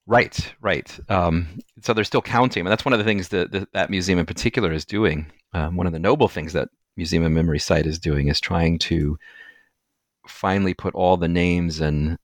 [0.07, 0.99] Right, right.
[1.09, 1.47] Um,
[1.81, 2.63] so they're still counting.
[2.63, 5.31] Mean, that's one of the things that, that, that museum in particular is doing.
[5.53, 8.77] Um, one of the noble things that Museum of Memory site is doing is trying
[8.79, 9.17] to
[10.27, 12.17] finally put all the names and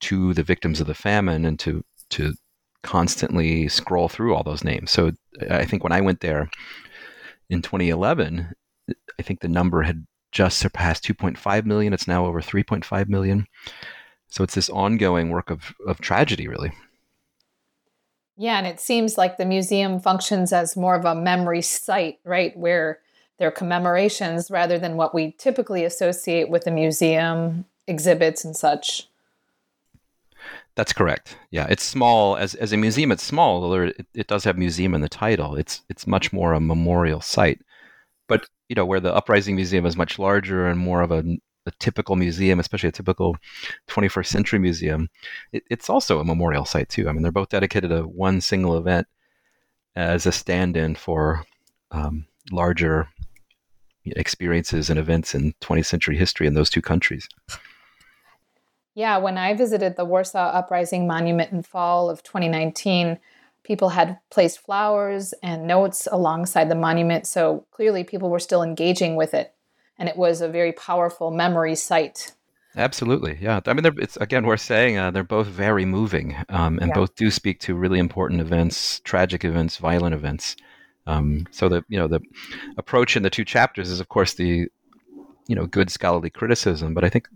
[0.00, 2.34] to the victims of the famine and to to
[2.82, 4.90] constantly scroll through all those names.
[4.90, 5.08] So
[5.42, 6.50] uh, I think when I went there
[7.48, 8.52] in 2011,
[9.18, 11.92] I think the number had just surpassed 2.5 million.
[11.92, 13.46] It's now over 3.5 million.
[14.28, 16.72] So it's this ongoing work of, of tragedy, really.
[18.36, 22.56] Yeah, and it seems like the museum functions as more of a memory site, right?
[22.56, 23.00] Where
[23.38, 29.09] there are commemorations rather than what we typically associate with a museum, exhibits and such.
[30.76, 31.36] That's correct.
[31.50, 33.12] Yeah, it's small as as a museum.
[33.12, 35.56] It's small, although it, it does have museum in the title.
[35.56, 37.60] It's it's much more a memorial site.
[38.28, 41.24] But you know, where the Uprising Museum is much larger and more of a,
[41.66, 43.36] a typical museum, especially a typical
[43.88, 45.08] 21st century museum,
[45.52, 47.08] it, it's also a memorial site too.
[47.08, 49.08] I mean, they're both dedicated to one single event
[49.96, 51.44] as a stand-in for
[51.90, 53.08] um, larger
[54.04, 57.28] experiences and events in 20th century history in those two countries.
[58.94, 63.18] Yeah, when I visited the Warsaw Uprising Monument in fall of 2019,
[63.62, 67.26] people had placed flowers and notes alongside the monument.
[67.26, 69.54] So clearly, people were still engaging with it.
[69.98, 72.32] And it was a very powerful memory site.
[72.76, 73.60] Absolutely, yeah.
[73.66, 76.94] I mean, it's again, we're saying uh, they're both very moving, um, and yeah.
[76.94, 80.56] both do speak to really important events, tragic events, violent events.
[81.06, 82.20] Um, so the you know the
[82.78, 84.68] approach in the two chapters is, of course, the
[85.48, 87.28] you know good scholarly criticism, but I think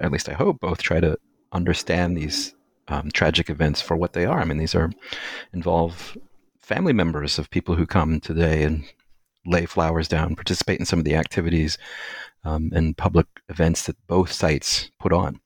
[0.00, 1.18] at least I hope, both try to
[1.52, 2.54] understand these
[2.88, 4.40] um, tragic events for what they are.
[4.40, 4.90] I mean, these are
[5.52, 6.16] involve
[6.60, 8.84] family members of people who come today and
[9.46, 11.78] lay flowers down, participate in some of the activities
[12.44, 15.40] um, and public events that both sites put on.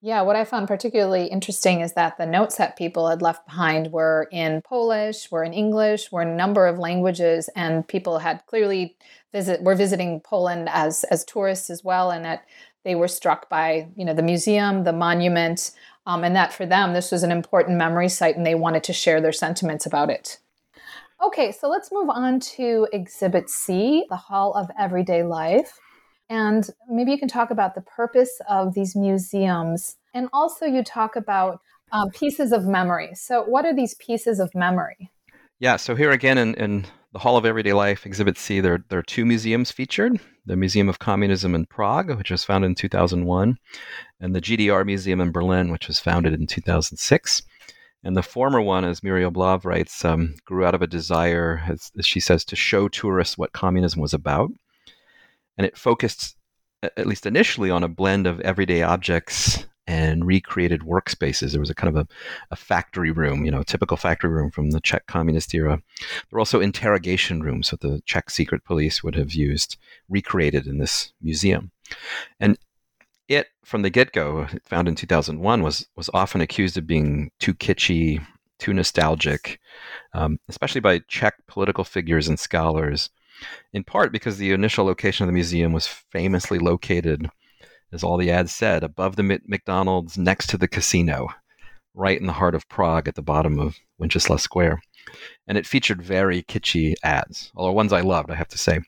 [0.00, 3.90] Yeah, what I found particularly interesting is that the notes that people had left behind
[3.90, 8.44] were in Polish, were in English, were in a number of languages, and people had
[8.44, 8.96] clearly
[9.32, 12.44] visit were visiting Poland as as tourists as well, and that
[12.84, 15.72] they were struck by you know the museum, the monument,
[16.06, 18.92] um, and that for them this was an important memory site, and they wanted to
[18.92, 20.38] share their sentiments about it.
[21.24, 25.78] Okay, so let's move on to Exhibit C, the Hall of Everyday Life.
[26.28, 29.96] And maybe you can talk about the purpose of these museums.
[30.12, 31.60] And also, you talk about
[31.92, 33.14] um, pieces of memory.
[33.14, 35.10] So, what are these pieces of memory?
[35.60, 38.98] Yeah, so here again in, in the Hall of Everyday Life, Exhibit C, there, there
[38.98, 43.56] are two museums featured the Museum of Communism in Prague, which was founded in 2001,
[44.20, 47.42] and the GDR Museum in Berlin, which was founded in 2006.
[48.02, 51.92] And the former one, as Muriel Blaive writes, um, grew out of a desire, as,
[51.96, 54.50] as, she says, to show tourists what communism was about.
[55.56, 56.36] And it focused,
[56.82, 61.52] at least initially, on a blend of everyday objects and recreated workspaces.
[61.52, 62.08] There was a kind of a,
[62.50, 65.82] a factory room, you know, typical factory room from the Czech communist era.
[65.98, 69.76] There were also interrogation rooms that the Czech secret police would have used,
[70.08, 71.70] recreated in this museum.
[72.40, 72.58] And
[73.28, 78.24] it, from the get-go, found in 2001, was was often accused of being too kitschy,
[78.58, 79.60] too nostalgic,
[80.12, 83.10] um, especially by Czech political figures and scholars.
[83.72, 87.28] In part because the initial location of the museum was famously located
[87.94, 91.28] as all the ads said, above the McDonald's next to the casino,
[91.94, 94.82] right in the heart of Prague at the bottom of Wenceslas Square.
[95.46, 98.80] And it featured very kitschy ads, although ones I loved, I have to say.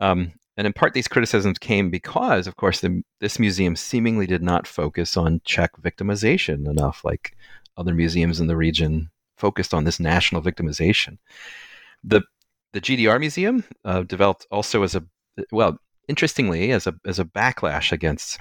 [0.00, 4.42] Um, and in part, these criticisms came because, of course, the, this museum seemingly did
[4.42, 7.36] not focus on Czech victimization enough, like
[7.76, 11.18] other museums in the region focused on this national victimization.
[12.02, 12.22] The
[12.72, 15.04] the GDR Museum uh, developed also as a
[15.52, 15.78] well,
[16.08, 18.38] interestingly, as a as a backlash against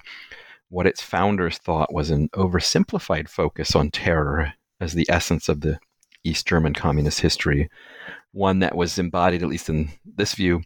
[0.70, 5.80] what its founders thought was an oversimplified focus on terror as the essence of the
[6.24, 7.70] East German communist history,
[8.32, 10.61] one that was embodied, at least in this view,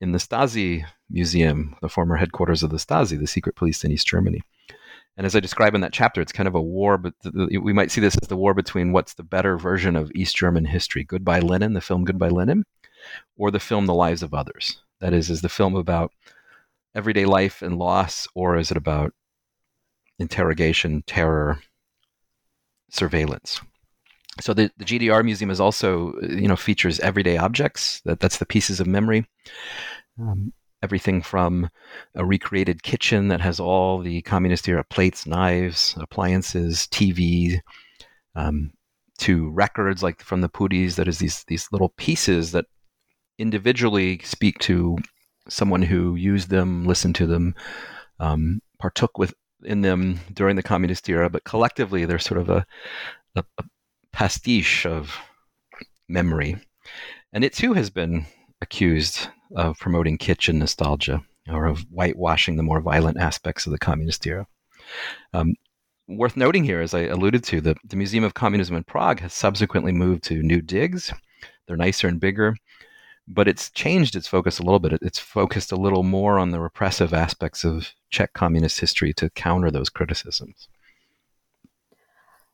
[0.00, 4.06] in the Stasi Museum, the former headquarters of the Stasi, the secret police in East
[4.06, 4.40] Germany.
[5.16, 7.90] And as I describe in that chapter, it's kind of a war, but we might
[7.90, 11.40] see this as the war between what's the better version of East German history Goodbye
[11.40, 12.64] Lenin, the film Goodbye Lenin,
[13.36, 14.80] or the film The Lives of Others.
[15.00, 16.12] That is, is the film about
[16.94, 19.12] everyday life and loss, or is it about
[20.18, 21.60] interrogation, terror,
[22.90, 23.60] surveillance?
[24.40, 28.00] So the, the GDR museum is also, you know, features everyday objects.
[28.04, 29.26] That that's the pieces of memory.
[30.18, 31.68] Um, everything from
[32.14, 37.60] a recreated kitchen that has all the communist era plates, knives, appliances, TV,
[38.34, 38.72] um,
[39.18, 40.94] to records like from the Puhdys.
[40.94, 42.66] That is these these little pieces that
[43.40, 44.98] individually speak to
[45.48, 47.54] someone who used them, listened to them,
[48.20, 49.34] um, partook with
[49.64, 52.66] in them during the communist era, but collectively they're sort of a,
[53.34, 53.64] a, a
[54.12, 55.18] pastiche of
[56.08, 56.56] memory.
[57.32, 58.26] And it too has been
[58.60, 64.26] accused of promoting kitchen nostalgia or of whitewashing the more violent aspects of the communist
[64.26, 64.46] era.
[65.32, 65.54] Um,
[66.08, 69.32] worth noting here, as I alluded to, the, the Museum of Communism in Prague has
[69.32, 71.12] subsequently moved to new digs.
[71.66, 72.56] They're nicer and bigger,
[73.32, 74.98] but it's changed its focus a little bit.
[75.00, 79.70] It's focused a little more on the repressive aspects of Czech communist history to counter
[79.70, 80.68] those criticisms.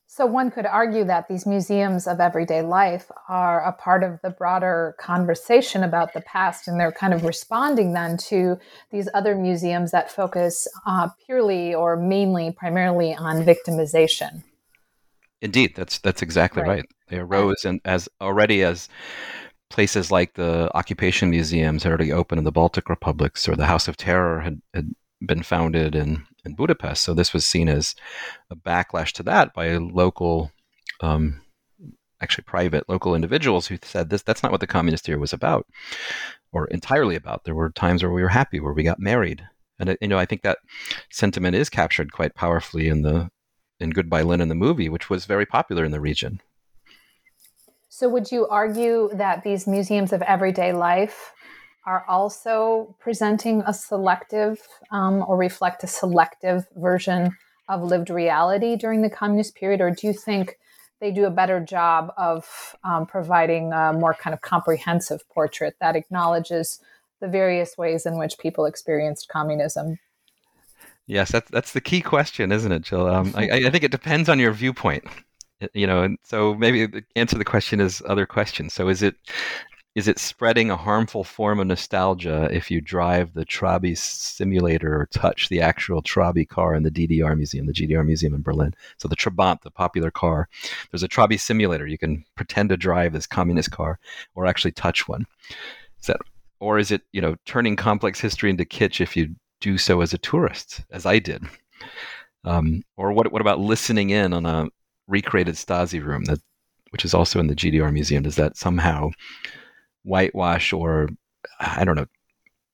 [0.06, 4.30] So one could argue that these museums of everyday life are a part of the
[4.30, 8.58] broader conversation about the past, and they're kind of responding then to
[8.90, 14.42] these other museums that focus uh, purely or mainly, primarily on victimization.
[15.42, 16.68] Indeed, that's that's exactly right.
[16.68, 16.86] right.
[17.08, 18.88] They arose and as already as
[19.70, 23.88] places like the occupation museums had already opened in the Baltic republics, or the House
[23.88, 24.90] of Terror had, had
[25.24, 27.02] been founded in in Budapest.
[27.02, 27.94] So this was seen as
[28.50, 30.52] a backlash to that by local,
[31.00, 31.42] um,
[32.20, 35.66] actually private local individuals who said this that's not what the communist era was about,
[36.52, 37.44] or entirely about.
[37.44, 39.46] There were times where we were happy, where we got married,
[39.78, 40.58] and you know I think that
[41.10, 43.30] sentiment is captured quite powerfully in the
[43.80, 46.40] in Goodbye Lenin the movie, which was very popular in the region.
[47.98, 51.32] So, would you argue that these museums of everyday life
[51.86, 57.34] are also presenting a selective um, or reflect a selective version
[57.70, 60.58] of lived reality during the communist period, or do you think
[61.00, 65.96] they do a better job of um, providing a more kind of comprehensive portrait that
[65.96, 66.80] acknowledges
[67.22, 69.98] the various ways in which people experienced communism?
[71.06, 73.06] Yes, that's that's the key question, isn't it, Jill?
[73.06, 75.04] Um, I, I think it depends on your viewpoint
[75.72, 79.02] you know and so maybe the answer to the question is other questions so is
[79.02, 79.16] it
[79.96, 85.06] is it spreading a harmful form of nostalgia if you drive the Trabi simulator or
[85.06, 88.74] touch the actual Trabi car in the DDR museum, the GDR museum in Berlin?
[88.98, 90.50] So the Trabant, the popular car,
[90.90, 91.86] there's a Trabi simulator.
[91.86, 93.98] You can pretend to drive this communist car
[94.34, 95.24] or actually touch one.
[95.98, 96.18] Is that,
[96.60, 100.12] or is it, you know, turning complex history into kitsch if you do so as
[100.12, 101.42] a tourist, as I did?
[102.44, 104.68] Um, or what, what about listening in on a
[105.06, 106.40] recreated Stasi room that,
[106.90, 108.22] which is also in the GDR museum?
[108.22, 109.10] Does that somehow
[110.06, 111.08] whitewash or
[111.60, 112.06] I don't know,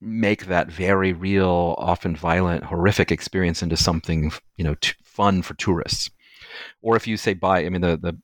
[0.00, 5.54] make that very real, often violent, horrific experience into something you know t- fun for
[5.54, 6.10] tourists.
[6.82, 8.18] Or if you say buy, I mean the, the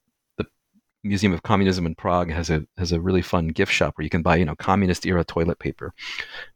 [1.05, 4.11] Museum of Communism in Prague has a has a really fun gift shop where you
[4.11, 5.95] can buy you know communist era toilet paper.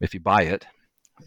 [0.01, 0.67] If you buy it,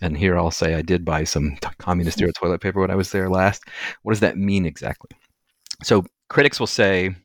[0.02, 3.12] and here I'll say I did buy some communist era toilet paper when I was
[3.12, 3.64] there last.
[4.04, 5.12] What does that mean exactly?
[5.84, 7.16] So critics will say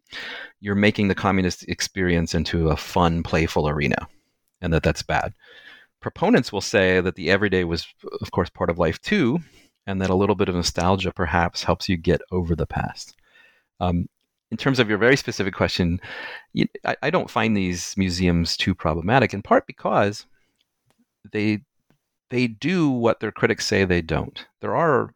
[0.60, 4.08] you're making the communist experience into a fun, playful arena,
[4.60, 5.32] and that that's bad.
[6.00, 7.86] Proponents will say that the everyday was,
[8.20, 9.40] of course, part of life too,
[9.86, 13.16] and that a little bit of nostalgia perhaps helps you get over the past.
[13.80, 14.08] Um,
[14.50, 16.00] in terms of your very specific question,
[16.52, 20.26] you, I, I don't find these museums too problematic, in part because
[21.32, 21.60] they
[22.30, 24.46] they do what their critics say they don't.
[24.60, 25.12] There are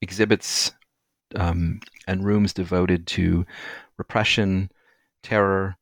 [0.00, 0.72] exhibits
[1.36, 3.46] um, and rooms devoted to
[3.96, 4.70] repression,
[5.22, 5.76] terror,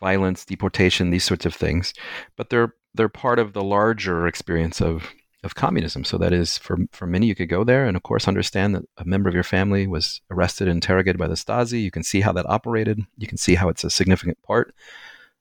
[0.00, 1.94] violence, deportation, these sorts of things.
[2.36, 5.10] But they're they're part of the larger experience of
[5.44, 6.04] of communism.
[6.04, 8.84] So that is for for many you could go there and of course understand that
[8.98, 11.82] a member of your family was arrested and interrogated by the Stasi.
[11.82, 13.00] You can see how that operated.
[13.18, 14.74] You can see how it's a significant part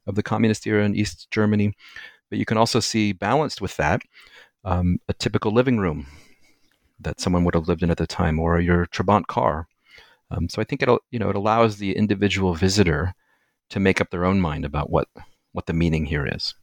[0.08, 1.74] of the communist era in East Germany.
[2.30, 4.02] But you can also see balanced with that
[4.64, 6.08] um, a typical living room
[7.04, 9.68] that someone would have lived in at the time, or your Trabant car,
[10.32, 13.14] um, so I think it'll you know it allows the individual visitor
[13.70, 15.08] to make up their own mind about what
[15.52, 16.56] what the meaning here is.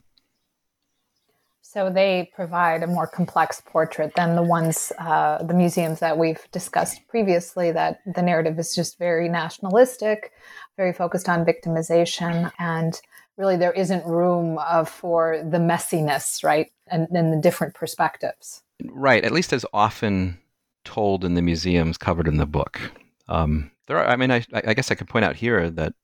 [1.61, 6.41] So they provide a more complex portrait than the ones, uh, the museums that we've
[6.51, 7.70] discussed previously.
[7.72, 10.32] That the narrative is just very nationalistic,
[10.78, 12.99] very focused on victimization, and
[13.36, 18.62] really there isn't room uh, for the messiness, right, and, and the different perspectives.
[18.85, 20.39] Right, at least as often
[20.85, 22.81] told in the museums covered in the book.
[23.29, 25.95] Um, there are, I mean, I, I guess I could point out here that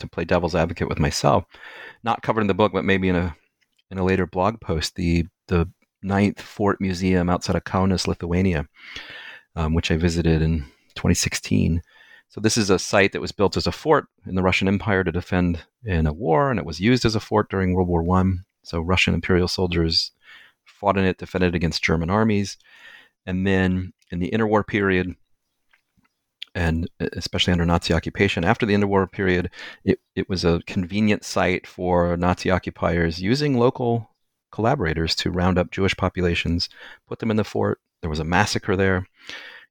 [0.00, 1.44] to play devil's advocate with myself,
[2.04, 3.34] not covered in the book, but maybe in a
[3.90, 5.68] in a later blog post, the the
[6.02, 8.68] Ninth Fort Museum outside of Kaunas, Lithuania,
[9.56, 10.60] um, which I visited in
[10.94, 11.82] 2016.
[12.28, 15.02] So this is a site that was built as a fort in the Russian Empire
[15.02, 18.02] to defend in a war, and it was used as a fort during World War
[18.02, 18.44] One.
[18.62, 20.12] So Russian imperial soldiers
[20.78, 22.56] fought in it, defended against German armies,
[23.26, 25.14] and then in the interwar period,
[26.54, 28.44] and especially under Nazi occupation.
[28.44, 29.50] After the interwar period,
[29.84, 34.10] it, it was a convenient site for Nazi occupiers using local
[34.50, 36.68] collaborators to round up Jewish populations,
[37.06, 37.80] put them in the fort.
[38.00, 39.06] There was a massacre there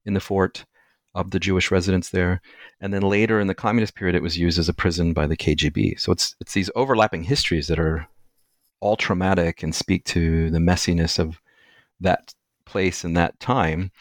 [0.05, 0.66] in the fort
[1.16, 2.41] of the Jewish residents there.
[2.80, 5.38] And then later in the communist period, it was used as a prison by the
[5.38, 5.99] KGB.
[5.99, 8.08] So it's, it's these overlapping histories that are
[8.80, 11.42] all traumatic and speak to the messiness of
[12.00, 12.34] that
[12.66, 13.92] place and that time.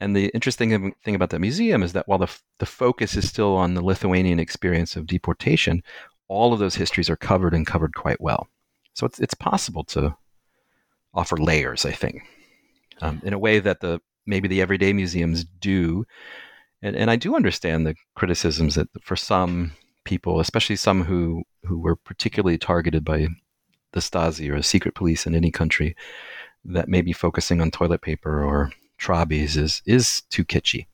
[0.00, 3.56] And the interesting thing about that museum is that while the, the focus is still
[3.56, 5.82] on the Lithuanian experience of deportation,
[6.28, 8.48] all of those histories are covered and covered quite well.
[8.94, 10.16] So it's, it's possible to
[11.14, 12.22] offer layers, I think,
[13.00, 16.04] um, in a way that the maybe the everyday museums do.
[16.80, 19.72] And, and I do understand the criticisms that for some
[20.04, 23.28] people, especially some who, who were particularly targeted by
[23.92, 25.96] the Stasi or the secret police in any country,
[26.64, 30.86] that maybe focusing on toilet paper or Trabis is is too kitschy.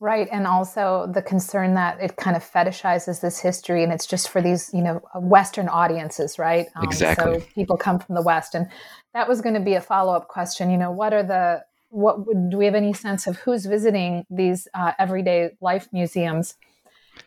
[0.00, 4.28] Right, and also the concern that it kind of fetishizes this history, and it's just
[4.28, 6.66] for these, you know, Western audiences, right?
[6.76, 7.40] Um, exactly.
[7.40, 8.68] So people come from the West, and
[9.14, 10.70] that was going to be a follow up question.
[10.70, 14.66] You know, what are the what do we have any sense of who's visiting these
[14.74, 16.56] uh, everyday life museums?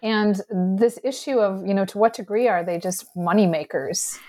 [0.03, 4.19] And this issue of, you know, to what degree are they just money makers?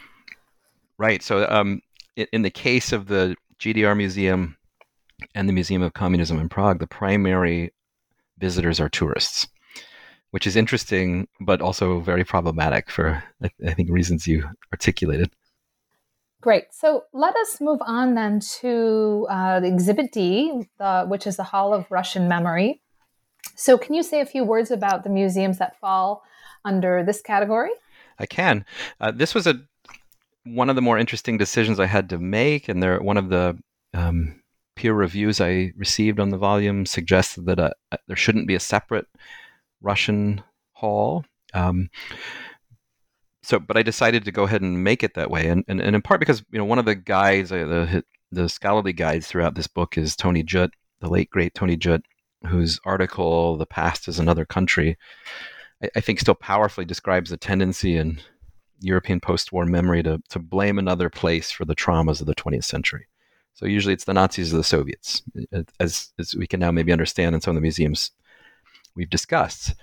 [0.99, 1.22] Right.
[1.22, 1.80] So, um,
[2.16, 4.57] in the case of the GDR Museum
[5.34, 7.72] and the Museum of Communism in Prague, the primary
[8.38, 9.46] visitors are tourists,
[10.32, 15.30] which is interesting, but also very problematic for, I think, reasons you articulated.
[16.40, 16.66] Great.
[16.72, 21.74] So let us move on then to uh, Exhibit D, the, which is the Hall
[21.74, 22.80] of Russian Memory.
[23.55, 26.22] So, can you say a few words about the museums that fall
[26.64, 27.70] under this category?
[28.18, 28.64] I can.
[29.01, 29.61] Uh, this was a
[30.55, 33.59] one of the more interesting decisions I had to make, and there one of the
[33.94, 34.40] um,
[34.76, 38.61] peer reviews I received on the volume suggested that uh, uh, there shouldn't be a
[38.61, 39.07] separate
[39.80, 40.42] Russian
[40.72, 41.24] hall.
[41.55, 41.90] Um,
[43.42, 45.96] so, but I decided to go ahead and make it that way, and, and, and
[45.96, 49.55] in part because you know one of the guides, uh, the the scholarly guides throughout
[49.55, 50.70] this book is Tony Judt,
[51.01, 52.03] the late great Tony Judt,
[52.46, 54.96] whose article "The Past is Another Country,"
[55.82, 58.20] I, I think still powerfully describes the tendency in
[58.81, 63.07] European post-war memory to to blame another place for the traumas of the 20th century.
[63.55, 65.22] So usually it's the Nazis or the Soviets,
[65.81, 68.12] as as we can now maybe understand in some of the museums
[68.95, 69.74] we've discussed.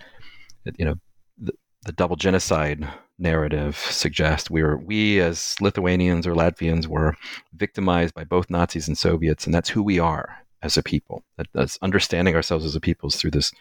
[0.78, 0.96] You know,
[1.38, 1.54] the,
[1.86, 2.88] the double genocide
[3.20, 7.16] narrative suggests we were we as Lithuanians or Latvians were
[7.54, 11.24] victimized by both Nazis and Soviets, and that's who we are as a people.
[11.38, 13.52] That, that's understanding ourselves as a people is through this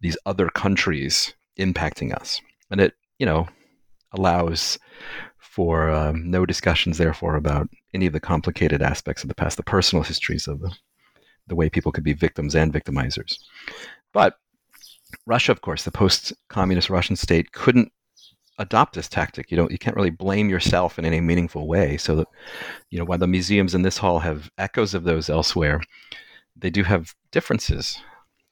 [0.00, 3.46] these other countries impacting us, and it you know
[4.14, 4.78] allows
[5.38, 9.62] for um, no discussions, therefore, about any of the complicated aspects of the past, the
[9.62, 10.72] personal histories of the,
[11.46, 13.38] the way people could be victims and victimizers.
[14.12, 14.34] But
[15.26, 17.92] Russia, of course, the post-communist Russian state couldn't
[18.58, 19.50] adopt this tactic.
[19.50, 21.96] You don't, you can't really blame yourself in any meaningful way.
[21.96, 22.28] So that,
[22.90, 25.80] you know, while the museums in this hall have echoes of those elsewhere,
[26.56, 27.98] they do have differences.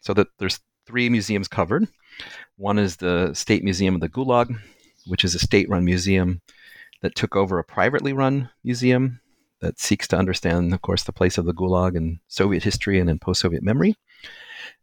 [0.01, 1.89] So that there's three museums covered.
[2.57, 4.57] One is the State Museum of the Gulag,
[5.07, 6.41] which is a state-run museum
[7.01, 9.21] that took over a privately run museum
[9.61, 13.09] that seeks to understand, of course, the place of the Gulag in Soviet history and
[13.09, 13.97] in post-Soviet memory.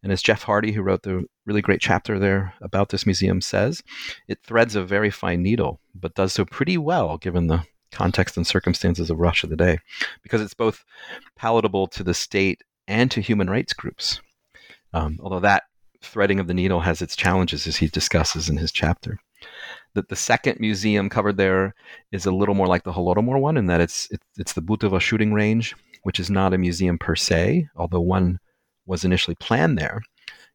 [0.03, 3.81] And as Jeff Hardy, who wrote the really great chapter there about this museum, says,
[4.27, 8.45] it threads a very fine needle, but does so pretty well given the context and
[8.45, 9.79] circumstances of Russia today,
[10.23, 10.85] because it's both
[11.35, 14.21] palatable to the state and to human rights groups.
[14.93, 15.63] Um, although that
[16.01, 19.19] threading of the needle has its challenges, as he discusses in his chapter
[19.95, 21.73] that the second museum covered there
[22.11, 24.99] is a little more like the Holodomor one in that it's it's, it's the Butovo
[24.99, 28.39] shooting range, which is not a museum per se, although one
[28.85, 30.01] was initially planned there.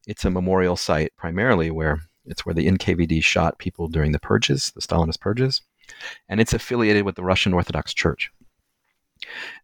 [0.07, 4.71] It's a memorial site primarily where it's where the NKVD shot people during the purges,
[4.71, 5.61] the Stalinist purges,
[6.27, 8.31] and it's affiliated with the Russian Orthodox Church,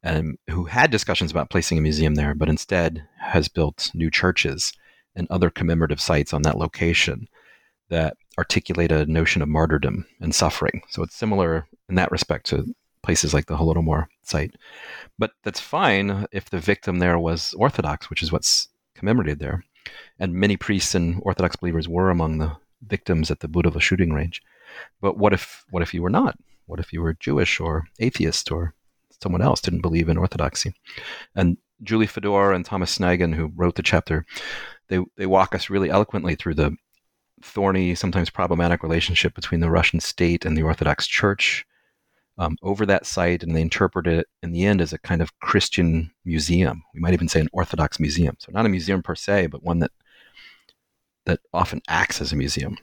[0.04, 4.74] um, who had discussions about placing a museum there, but instead has built new churches
[5.16, 7.28] and other commemorative sites on that location
[7.90, 10.82] that articulate a notion of martyrdom and suffering.
[10.90, 12.74] So it's similar in that respect to
[13.04, 14.56] places like the Holodomor site.
[15.18, 19.64] But that's fine if the victim there was Orthodox, which is what's commemorated there.
[20.20, 22.56] And many priests and Orthodox believers were among the
[22.88, 24.42] victims at the Butovo shooting range.
[25.02, 26.38] But what if what if you were not?
[26.66, 28.74] What if you were Jewish or atheist or
[29.22, 30.74] someone else didn't believe in orthodoxy?
[31.36, 34.26] And Julie Fedor and Thomas Sniegon, who wrote the chapter,
[34.88, 36.76] they, they walk us really eloquently through the
[37.44, 41.66] thorny, sometimes problematic relationship between the Russian state and the Orthodox Church
[42.38, 45.38] um, over that site, and they interpret it in the end as a kind of
[45.39, 46.84] Christian museum.
[46.94, 48.36] We might even say an Orthodox museum.
[48.39, 49.92] So not a museum per se, but one that
[51.26, 52.78] that often acts as a museum.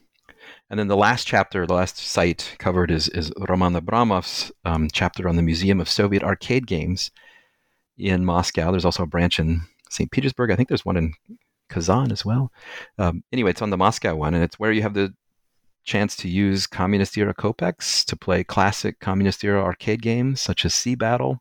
[0.70, 5.28] And then the last chapter, the last site covered is, is Roman Abramov's um, chapter
[5.28, 7.10] on the Museum of Soviet Arcade Games
[7.96, 8.70] in Moscow.
[8.70, 10.10] There's also a branch in St.
[10.10, 10.50] Petersburg.
[10.50, 11.14] I think there's one in
[11.68, 12.52] Kazan as well.
[12.98, 15.14] Um, anyway, it's on the Moscow one, and it's where you have the
[15.84, 20.74] chance to use communist era kopeks to play classic communist era arcade games such as
[20.74, 21.40] Sea Battle,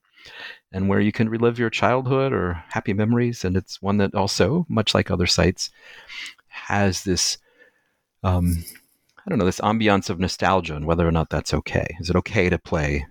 [0.71, 3.43] and where you can relive your childhood or happy memories.
[3.43, 5.69] And it's one that also, much like other sites,
[6.47, 7.37] has this
[8.23, 8.63] um,
[9.27, 11.97] I don't know this ambiance of nostalgia and whether or not that's okay.
[11.99, 13.05] Is it okay to play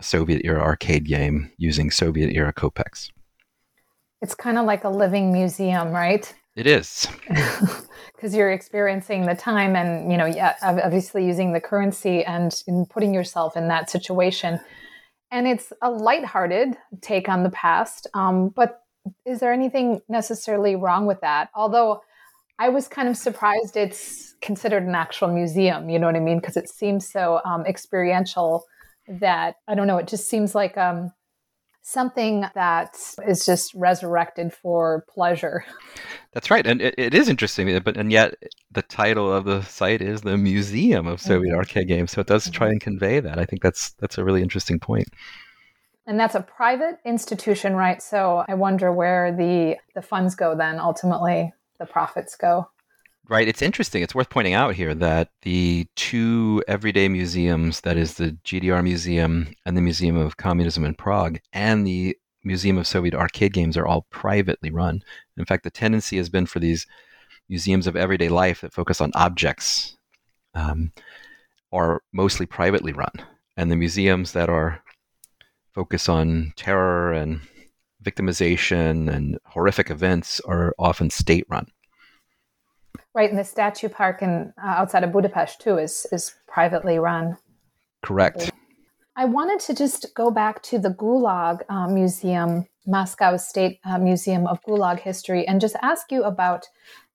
[0.00, 3.10] a Soviet era arcade game using Soviet era kopeks?
[4.22, 6.32] It's kind of like a living museum, right?
[6.56, 7.06] It is.
[8.14, 12.54] Because you're experiencing the time and, you know, yeah, obviously using the currency and
[12.88, 14.60] putting yourself in that situation.
[15.32, 18.06] And it's a lighthearted take on the past.
[18.14, 18.82] Um, but
[19.26, 21.48] is there anything necessarily wrong with that?
[21.52, 22.02] Although
[22.60, 26.38] I was kind of surprised it's considered an actual museum, you know what I mean?
[26.38, 28.64] Because it seems so um, experiential
[29.08, 31.10] that, I don't know, it just seems like um,
[31.82, 35.64] something that is just resurrected for pleasure.
[36.32, 38.34] That's right, and it, it is interesting, but and yet
[38.70, 41.58] the title of the site is the Museum of Soviet mm-hmm.
[41.58, 42.72] Arcade Games, so it does try mm-hmm.
[42.72, 43.38] and convey that.
[43.38, 45.08] I think that's that's a really interesting point.
[46.06, 48.02] And that's a private institution, right?
[48.02, 52.68] So I wonder where the the funds go then ultimately, the profits go.
[53.28, 53.46] Right.
[53.48, 54.02] It's interesting.
[54.02, 59.54] It's worth pointing out here that the two everyday museums, that is the GDR Museum
[59.64, 63.86] and the Museum of Communism in Prague, and the Museum of Soviet Arcade Games are
[63.86, 65.02] all privately run.
[65.36, 66.86] In fact, the tendency has been for these
[67.48, 69.96] museums of everyday life that focus on objects
[70.54, 70.92] um,
[71.72, 73.12] are mostly privately run.
[73.56, 74.82] And the museums that are
[75.72, 77.40] focus on terror and
[78.02, 81.66] victimization and horrific events are often state run.
[83.14, 87.36] Right, and the statue park in uh, outside of Budapest too is is privately run.
[88.02, 88.50] Correct.
[89.14, 94.46] I wanted to just go back to the Gulag uh, Museum, Moscow State uh, Museum
[94.46, 96.66] of Gulag History, and just ask you about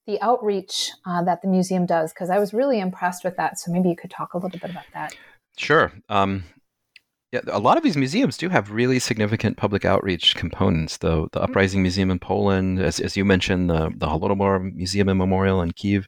[0.05, 3.59] the outreach uh, that the museum does because I was really impressed with that.
[3.59, 5.15] So maybe you could talk a little bit about that.
[5.57, 5.91] Sure.
[6.07, 6.43] Um,
[7.31, 10.97] yeah, a lot of these museums do have really significant public outreach components.
[10.97, 11.43] The the mm-hmm.
[11.43, 15.71] Uprising Museum in Poland, as, as you mentioned, the the Holodomor Museum and Memorial in
[15.73, 16.07] Kiev,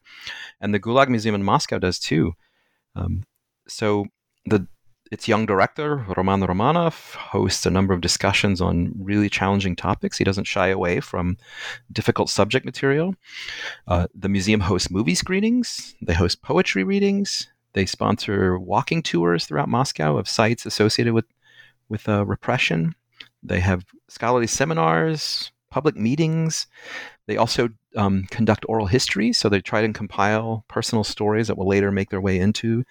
[0.61, 2.34] and the Gulag Museum in Moscow does too.
[2.95, 3.24] Um,
[3.67, 4.05] so
[4.45, 4.67] the
[5.11, 10.17] its young director Roman Romanov hosts a number of discussions on really challenging topics.
[10.17, 11.38] He doesn't shy away from
[11.91, 13.15] difficult subject material.
[13.88, 15.95] Uh, the museum hosts movie screenings.
[16.01, 17.47] They host poetry readings.
[17.74, 21.26] They sponsor walking tours throughout Moscow of sites associated with
[21.88, 22.93] with uh, repression.
[23.41, 26.67] They have scholarly seminars, public meetings.
[27.28, 31.67] They also um, conduct oral history, so they try to compile personal stories that will
[31.67, 32.84] later make their way into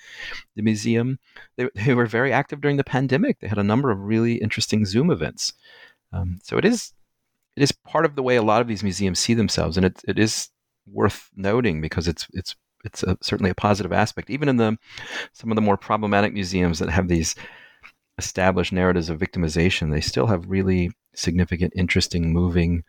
[0.57, 1.19] the museum.
[1.57, 3.41] They, they were very active during the pandemic.
[3.41, 5.53] They had a number of really interesting Zoom events.
[6.13, 6.93] Um, so it is
[7.57, 10.01] it is part of the way a lot of these museums see themselves, and it,
[10.07, 10.49] it is
[10.87, 12.55] worth noting because it's it's
[12.85, 14.31] it's a, certainly a positive aspect.
[14.31, 14.79] Even in the
[15.33, 17.35] some of the more problematic museums that have these
[18.19, 22.85] established narratives of victimization, they still have really significant, interesting, moving,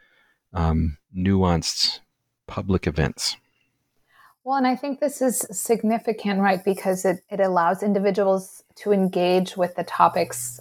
[0.54, 2.00] um, nuanced
[2.48, 3.38] public events.
[4.44, 6.64] Well, and I think this is significant, right?
[6.64, 10.60] Because it, it allows individuals to engage with the topics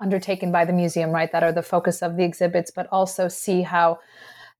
[0.00, 1.30] undertaken by the museum, right?
[1.32, 3.98] That are the focus of the exhibits, but also see how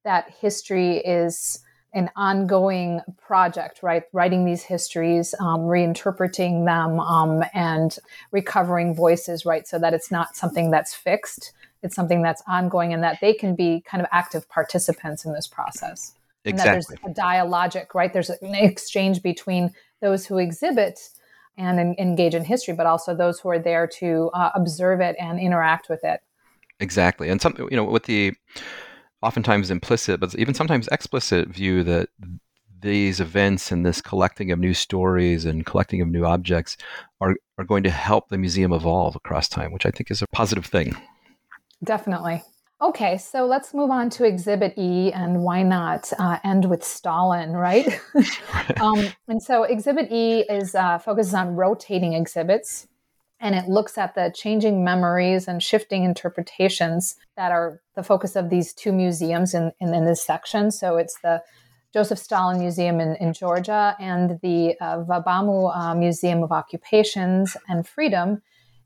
[0.04, 1.60] that history is
[1.92, 4.04] an ongoing project, right?
[4.12, 7.98] Writing these histories, um, reinterpreting them, um, and
[8.30, 9.66] recovering voices, right?
[9.66, 13.54] So that it's not something that's fixed, it's something that's ongoing, and that they can
[13.54, 16.14] be kind of active participants in this process.
[16.44, 16.50] Exactly.
[16.50, 18.12] And that there's a dialogic, right?
[18.12, 21.00] There's an exchange between those who exhibit
[21.58, 25.38] and engage in history, but also those who are there to uh, observe it and
[25.38, 26.20] interact with it.
[26.78, 28.32] Exactly, and some, you know, with the
[29.22, 32.08] oftentimes implicit, but even sometimes explicit view that
[32.80, 36.76] these events and this collecting of new stories and collecting of new objects
[37.20, 40.26] are, are going to help the museum evolve across time, which I think is a
[40.28, 40.96] positive thing.
[41.84, 42.42] Definitely.
[42.82, 47.52] Okay, so let's move on to Exhibit E, and why not uh, end with Stalin,
[47.52, 48.00] right?
[48.80, 52.86] um, and so Exhibit E is uh, focuses on rotating exhibits
[53.40, 58.50] and it looks at the changing memories and shifting interpretations that are the focus of
[58.50, 60.70] these two museums in, in, in this section.
[60.70, 61.42] So it's the
[61.92, 67.86] Joseph Stalin Museum in, in Georgia and the uh, Vabamu uh, Museum of Occupations and
[67.88, 68.42] Freedom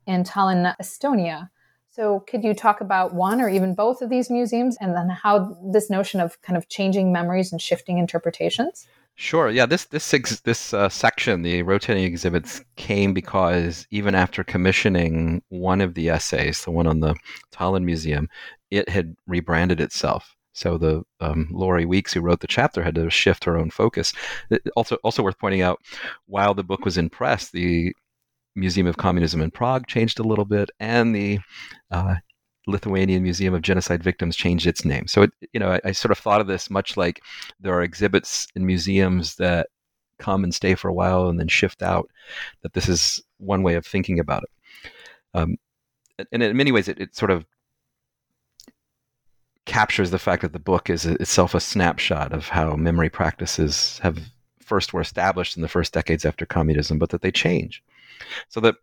[0.07, 1.51] in Tallinn, Estonia.
[1.91, 5.57] So, could you talk about one or even both of these museums and then how
[5.63, 8.89] this notion of kind of changing memories and shifting interpretations?
[9.17, 9.49] Sure.
[9.51, 9.67] Yeah.
[9.67, 10.11] This this
[10.41, 16.65] this uh, section, the rotating exhibits, came because even after commissioning one of the essays,
[16.65, 17.15] the one on the
[17.53, 18.29] Tallinn Museum,
[18.71, 20.35] it had rebranded itself.
[20.53, 24.13] So the um, Laurie Weeks, who wrote the chapter, had to shift her own focus.
[24.77, 25.81] Also, also worth pointing out,
[26.27, 27.95] while the book was in press, the
[28.57, 31.41] Museum of Communism in Prague changed a little bit, and the
[31.91, 32.17] uh,
[32.67, 35.07] Lithuanian Museum of Genocide Victims changed its name.
[35.07, 37.23] So, it, you know, I, I, sort of thought of this much like
[37.61, 39.69] there are exhibits in museums that
[40.19, 42.11] come and stay for a while and then shift out.
[42.63, 44.51] That this is one way of thinking about it.
[45.35, 45.57] Um,
[46.33, 47.45] and in many ways, it, it, sort of
[49.67, 54.19] captures the fact that the book is itself a snapshot of how memory practices have
[54.61, 57.83] first were established in the first decades after communism, but that they change.
[58.49, 58.77] So that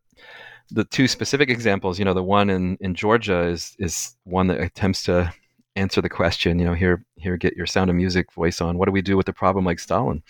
[0.72, 4.61] the two specific examples, you know, the one in, in Georgia is is one that
[4.61, 5.34] attempts to
[5.76, 8.78] answer the question, you know, here here get your sound of music voice on.
[8.78, 10.24] What do we do with a problem like Stalin?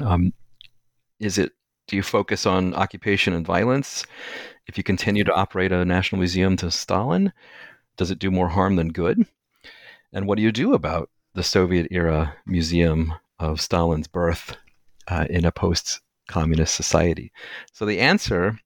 [0.00, 0.32] Um,
[1.20, 1.52] is it
[1.86, 4.06] do you focus on occupation and violence?
[4.66, 7.32] If you continue to operate a national museum to Stalin,
[7.96, 9.26] does it do more harm than good?
[10.12, 14.56] And what do you do about the Soviet era museum of Stalin's birth
[15.08, 17.32] uh, in a post communist society?
[17.72, 18.58] So the answer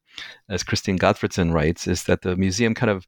[0.49, 3.07] as Christine Gottfredson writes, is that the museum kind of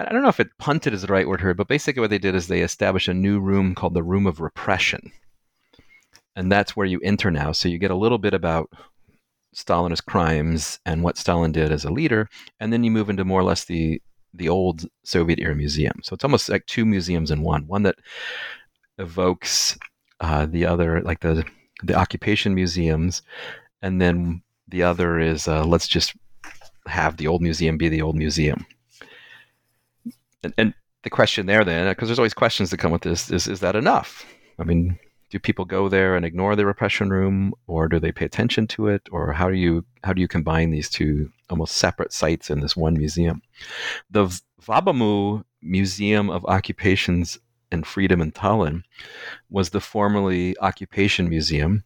[0.00, 2.18] I don't know if it punted is the right word here, but basically what they
[2.18, 5.10] did is they established a new room called the Room of Repression.
[6.36, 7.50] And that's where you enter now.
[7.50, 8.70] So you get a little bit about
[9.56, 12.28] Stalinist crimes and what Stalin did as a leader,
[12.60, 14.00] and then you move into more or less the
[14.34, 15.94] the old Soviet era museum.
[16.02, 17.66] So it's almost like two museums in one.
[17.66, 17.96] One that
[18.98, 19.76] evokes
[20.20, 21.44] uh, the other, like the
[21.82, 23.22] the occupation museums,
[23.82, 26.14] and then the other is uh, let's just
[26.88, 28.66] have the old museum be the old museum.
[30.42, 33.46] And, and the question there then, because there's always questions that come with this, is
[33.46, 34.26] is that enough?
[34.58, 34.98] I mean,
[35.30, 38.88] do people go there and ignore the repression room, or do they pay attention to
[38.88, 42.60] it, or how do you how do you combine these two almost separate sites in
[42.60, 43.42] this one museum?
[44.10, 44.26] The
[44.62, 47.38] Vabamu Museum of Occupations
[47.70, 48.82] and Freedom in Tallinn
[49.50, 51.84] was the formerly Occupation Museum,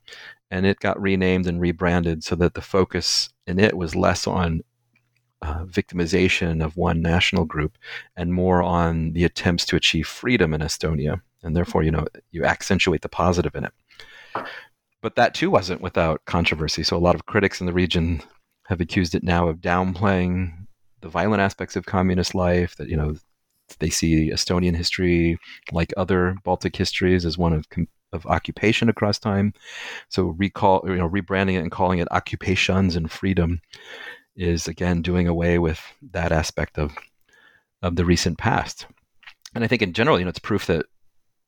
[0.50, 4.62] and it got renamed and rebranded so that the focus in it was less on
[5.42, 7.76] uh, victimization of one national group
[8.16, 11.20] and more on the attempts to achieve freedom in Estonia.
[11.42, 13.72] And therefore, you know, you accentuate the positive in it.
[15.02, 16.84] But that too wasn't without controversy.
[16.84, 18.22] So a lot of critics in the region
[18.68, 20.52] have accused it now of downplaying
[21.00, 23.16] the violent aspects of communist life, that, you know,
[23.80, 25.38] they see Estonian history,
[25.72, 27.66] like other Baltic histories, as one of
[28.12, 29.54] of occupation across time.
[30.08, 33.60] So recall, you know, rebranding it and calling it occupations and freedom
[34.36, 35.80] is again doing away with
[36.12, 36.92] that aspect of
[37.82, 38.86] of the recent past.
[39.54, 40.86] And I think in general, you know, it's proof that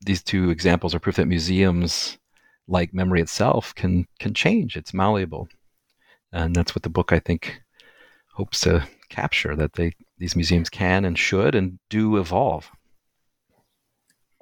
[0.04, 2.18] these two examples are proof that museums,
[2.68, 4.76] like memory itself, can can change.
[4.76, 5.48] It's malleable,
[6.32, 7.60] and that's what the book I think
[8.34, 9.56] hopes to capture.
[9.56, 12.70] That they these museums can and should and do evolve.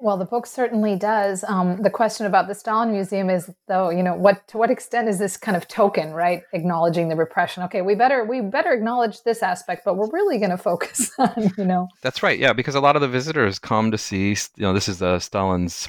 [0.03, 1.45] Well, the book certainly does.
[1.45, 5.07] Um, the question about the Stalin Museum is, though, you know, what to what extent
[5.07, 7.63] is this kind of token, right, acknowledging the repression?
[7.63, 11.53] Okay, we better we better acknowledge this aspect, but we're really going to focus on,
[11.57, 11.87] you know.
[12.01, 12.37] That's right.
[12.37, 15.19] Yeah, because a lot of the visitors come to see, you know, this is uh,
[15.19, 15.87] Stalin's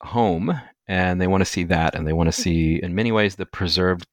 [0.00, 3.36] home, and they want to see that, and they want to see, in many ways,
[3.36, 4.04] the preserved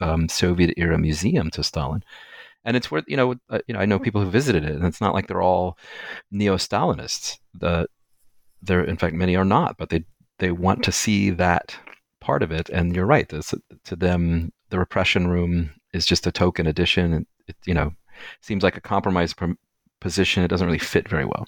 [0.00, 2.02] um, Soviet era museum to Stalin
[2.64, 4.84] and it's worth you know uh, you know I know people who visited it, and
[4.84, 5.78] it's not like they're all
[6.30, 7.38] neo-Stalinists.
[7.54, 7.86] The
[8.62, 10.04] there, in fact, many are not, but they
[10.38, 11.76] they want to see that
[12.20, 12.68] part of it.
[12.68, 13.28] And you're right.
[13.28, 13.54] This,
[13.84, 17.12] to them, the repression room is just a token addition.
[17.12, 17.92] It, it you know
[18.40, 19.34] seems like a compromise
[20.00, 20.42] position.
[20.42, 21.46] It doesn't really fit very well.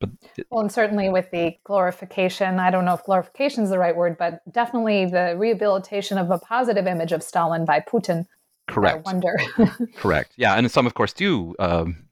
[0.00, 3.78] But it, well, and certainly with the glorification, I don't know if glorification is the
[3.78, 8.26] right word, but definitely the rehabilitation of a positive image of Stalin by Putin.
[8.68, 8.98] Correct.
[8.98, 9.36] I wonder.
[9.96, 10.32] Correct.
[10.36, 12.04] Yeah, and some, of course, do um,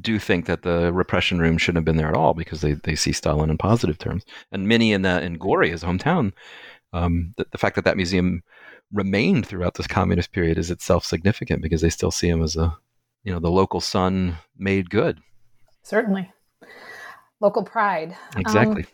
[0.00, 2.94] do think that the repression room shouldn't have been there at all because they, they
[2.94, 4.24] see Stalin in positive terms.
[4.50, 6.32] And many in that in Gori, his hometown,
[6.92, 8.42] um, the, the, fact that that museum
[8.92, 12.76] remained throughout this communist period is itself significant because they still see him as a,
[13.22, 15.20] you know, the local son made good.
[15.82, 16.32] Certainly,
[17.40, 18.16] local pride.
[18.36, 18.82] Exactly.
[18.82, 18.88] Um,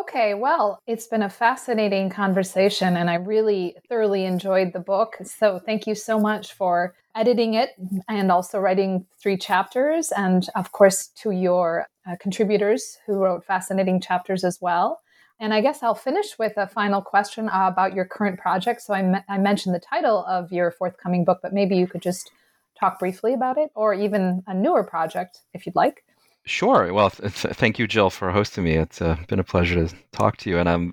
[0.00, 5.16] Okay, well, it's been a fascinating conversation and I really thoroughly enjoyed the book.
[5.24, 7.70] So thank you so much for editing it
[8.08, 10.10] and also writing three chapters.
[10.12, 15.00] And of course, to your uh, contributors who wrote fascinating chapters as well.
[15.38, 18.80] And I guess I'll finish with a final question uh, about your current project.
[18.80, 22.02] So I, me- I mentioned the title of your forthcoming book, but maybe you could
[22.02, 22.30] just
[22.78, 26.04] talk briefly about it or even a newer project if you'd like.
[26.50, 26.92] Sure.
[26.92, 28.72] Well, thank you, Jill, for hosting me.
[28.72, 30.92] It's uh, been a pleasure to talk to you, and I'm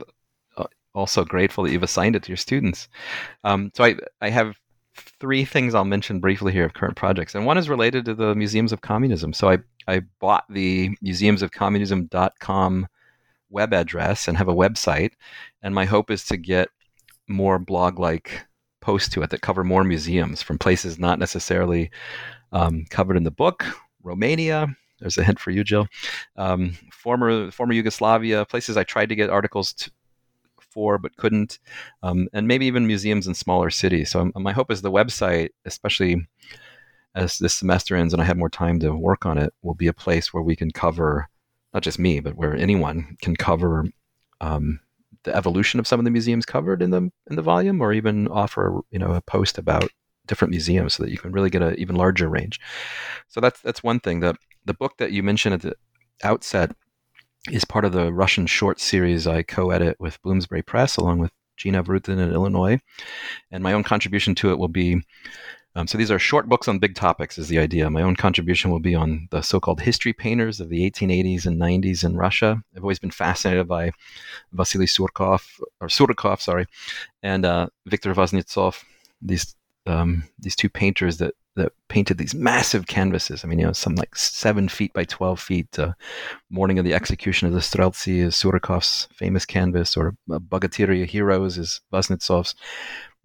[0.55, 2.87] uh, also grateful that you've assigned it to your students.
[3.43, 4.59] Um, so I, I have
[5.19, 8.35] three things I'll mention briefly here of current projects, and one is related to the
[8.35, 9.33] museums of communism.
[9.33, 12.87] So I, I bought the museumsofcommunism.com
[13.49, 15.13] web address and have a website.
[15.63, 16.69] And my hope is to get
[17.27, 18.45] more blog like
[18.79, 21.89] posts to it that cover more museums from places not necessarily
[22.51, 23.65] um, covered in the book.
[24.03, 24.67] Romania,
[24.99, 25.87] there's a hint for you, Jill.
[26.35, 29.91] Um, former former Yugoslavia, places I tried to get articles to,
[30.59, 31.59] for but couldn't,
[32.03, 34.11] um, and maybe even museums in smaller cities.
[34.11, 36.27] So my hope is the website, especially
[37.15, 39.87] as this semester ends and I have more time to work on it, will be
[39.87, 41.27] a place where we can cover
[41.73, 43.85] not just me, but where anyone can cover
[44.41, 44.79] um,
[45.23, 48.27] the evolution of some of the museums covered in the in the volume, or even
[48.27, 49.89] offer you know a post about
[50.27, 52.59] different museums so that you can really get an even larger range.
[53.27, 54.19] So that's that's one thing.
[54.19, 55.75] The the book that you mentioned at the
[56.23, 56.75] outset
[57.51, 61.81] is part of the Russian Shorts series I co-edit with Bloomsbury Press along with Eugene
[61.81, 62.79] Avrutin in Illinois.
[63.51, 65.01] And my own contribution to it will be
[65.77, 67.87] um, so these are short books on big topics, is the idea.
[67.91, 72.03] My own contribution will be on the so-called history painters of the 1880s and 90s
[72.03, 72.63] in Russia.
[72.75, 73.91] I've always been fascinated by
[74.51, 75.43] Vasily Surkov,
[75.79, 76.65] or Surikov, sorry,
[77.21, 78.83] and uh, Viktor Vasnetsov.
[79.21, 79.55] These
[79.87, 83.43] um, these two painters that that painted these massive canvases.
[83.43, 85.77] I mean, you know, some like seven feet by twelve feet.
[85.77, 85.93] Uh,
[86.49, 90.39] morning of the execution of the Streltsy is Surikov's famous canvas, or uh,
[91.07, 92.55] Heroes is Vasnetsov's.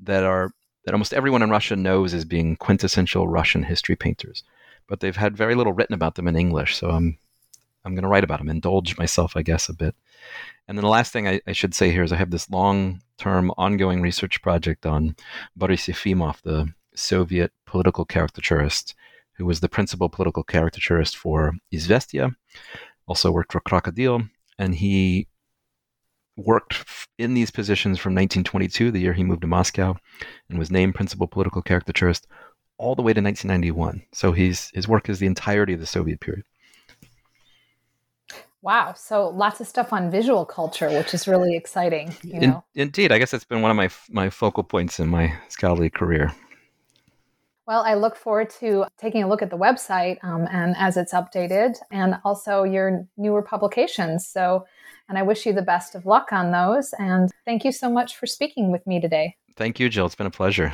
[0.01, 0.53] That are
[0.85, 4.43] that almost everyone in Russia knows as being quintessential Russian history painters,
[4.89, 6.77] but they've had very little written about them in English.
[6.77, 7.19] So I'm
[7.85, 9.95] I'm going to write about them, indulge myself, I guess, a bit.
[10.69, 13.51] And then the last thing I, I should say here is I have this long-term,
[13.59, 15.17] ongoing research project on
[15.57, 18.95] Boris Yefimov, the Soviet political caricaturist,
[19.37, 22.35] who was the principal political caricaturist for Izvestia,
[23.07, 24.23] also worked for Crocodile,
[24.59, 25.27] and he
[26.37, 26.85] worked
[27.19, 29.97] in these positions from 1922, the year he moved to Moscow,
[30.49, 32.27] and was named principal political caricaturist
[32.79, 34.03] all the way to 1991.
[34.13, 36.45] So he's, his work is the entirety of the Soviet period.
[38.63, 38.95] Wow.
[38.97, 42.15] So lots of stuff on visual culture, which is really exciting.
[42.23, 42.65] You know?
[42.75, 43.11] In, indeed.
[43.11, 46.33] I guess it's been one of my, my focal points in my scholarly career.
[47.67, 51.13] Well, I look forward to taking a look at the website um, and as it's
[51.13, 54.27] updated, and also your newer publications.
[54.27, 54.67] So,
[55.09, 56.93] and I wish you the best of luck on those.
[56.99, 59.37] And thank you so much for speaking with me today.
[59.57, 60.07] Thank you, Jill.
[60.07, 60.73] It's been a pleasure.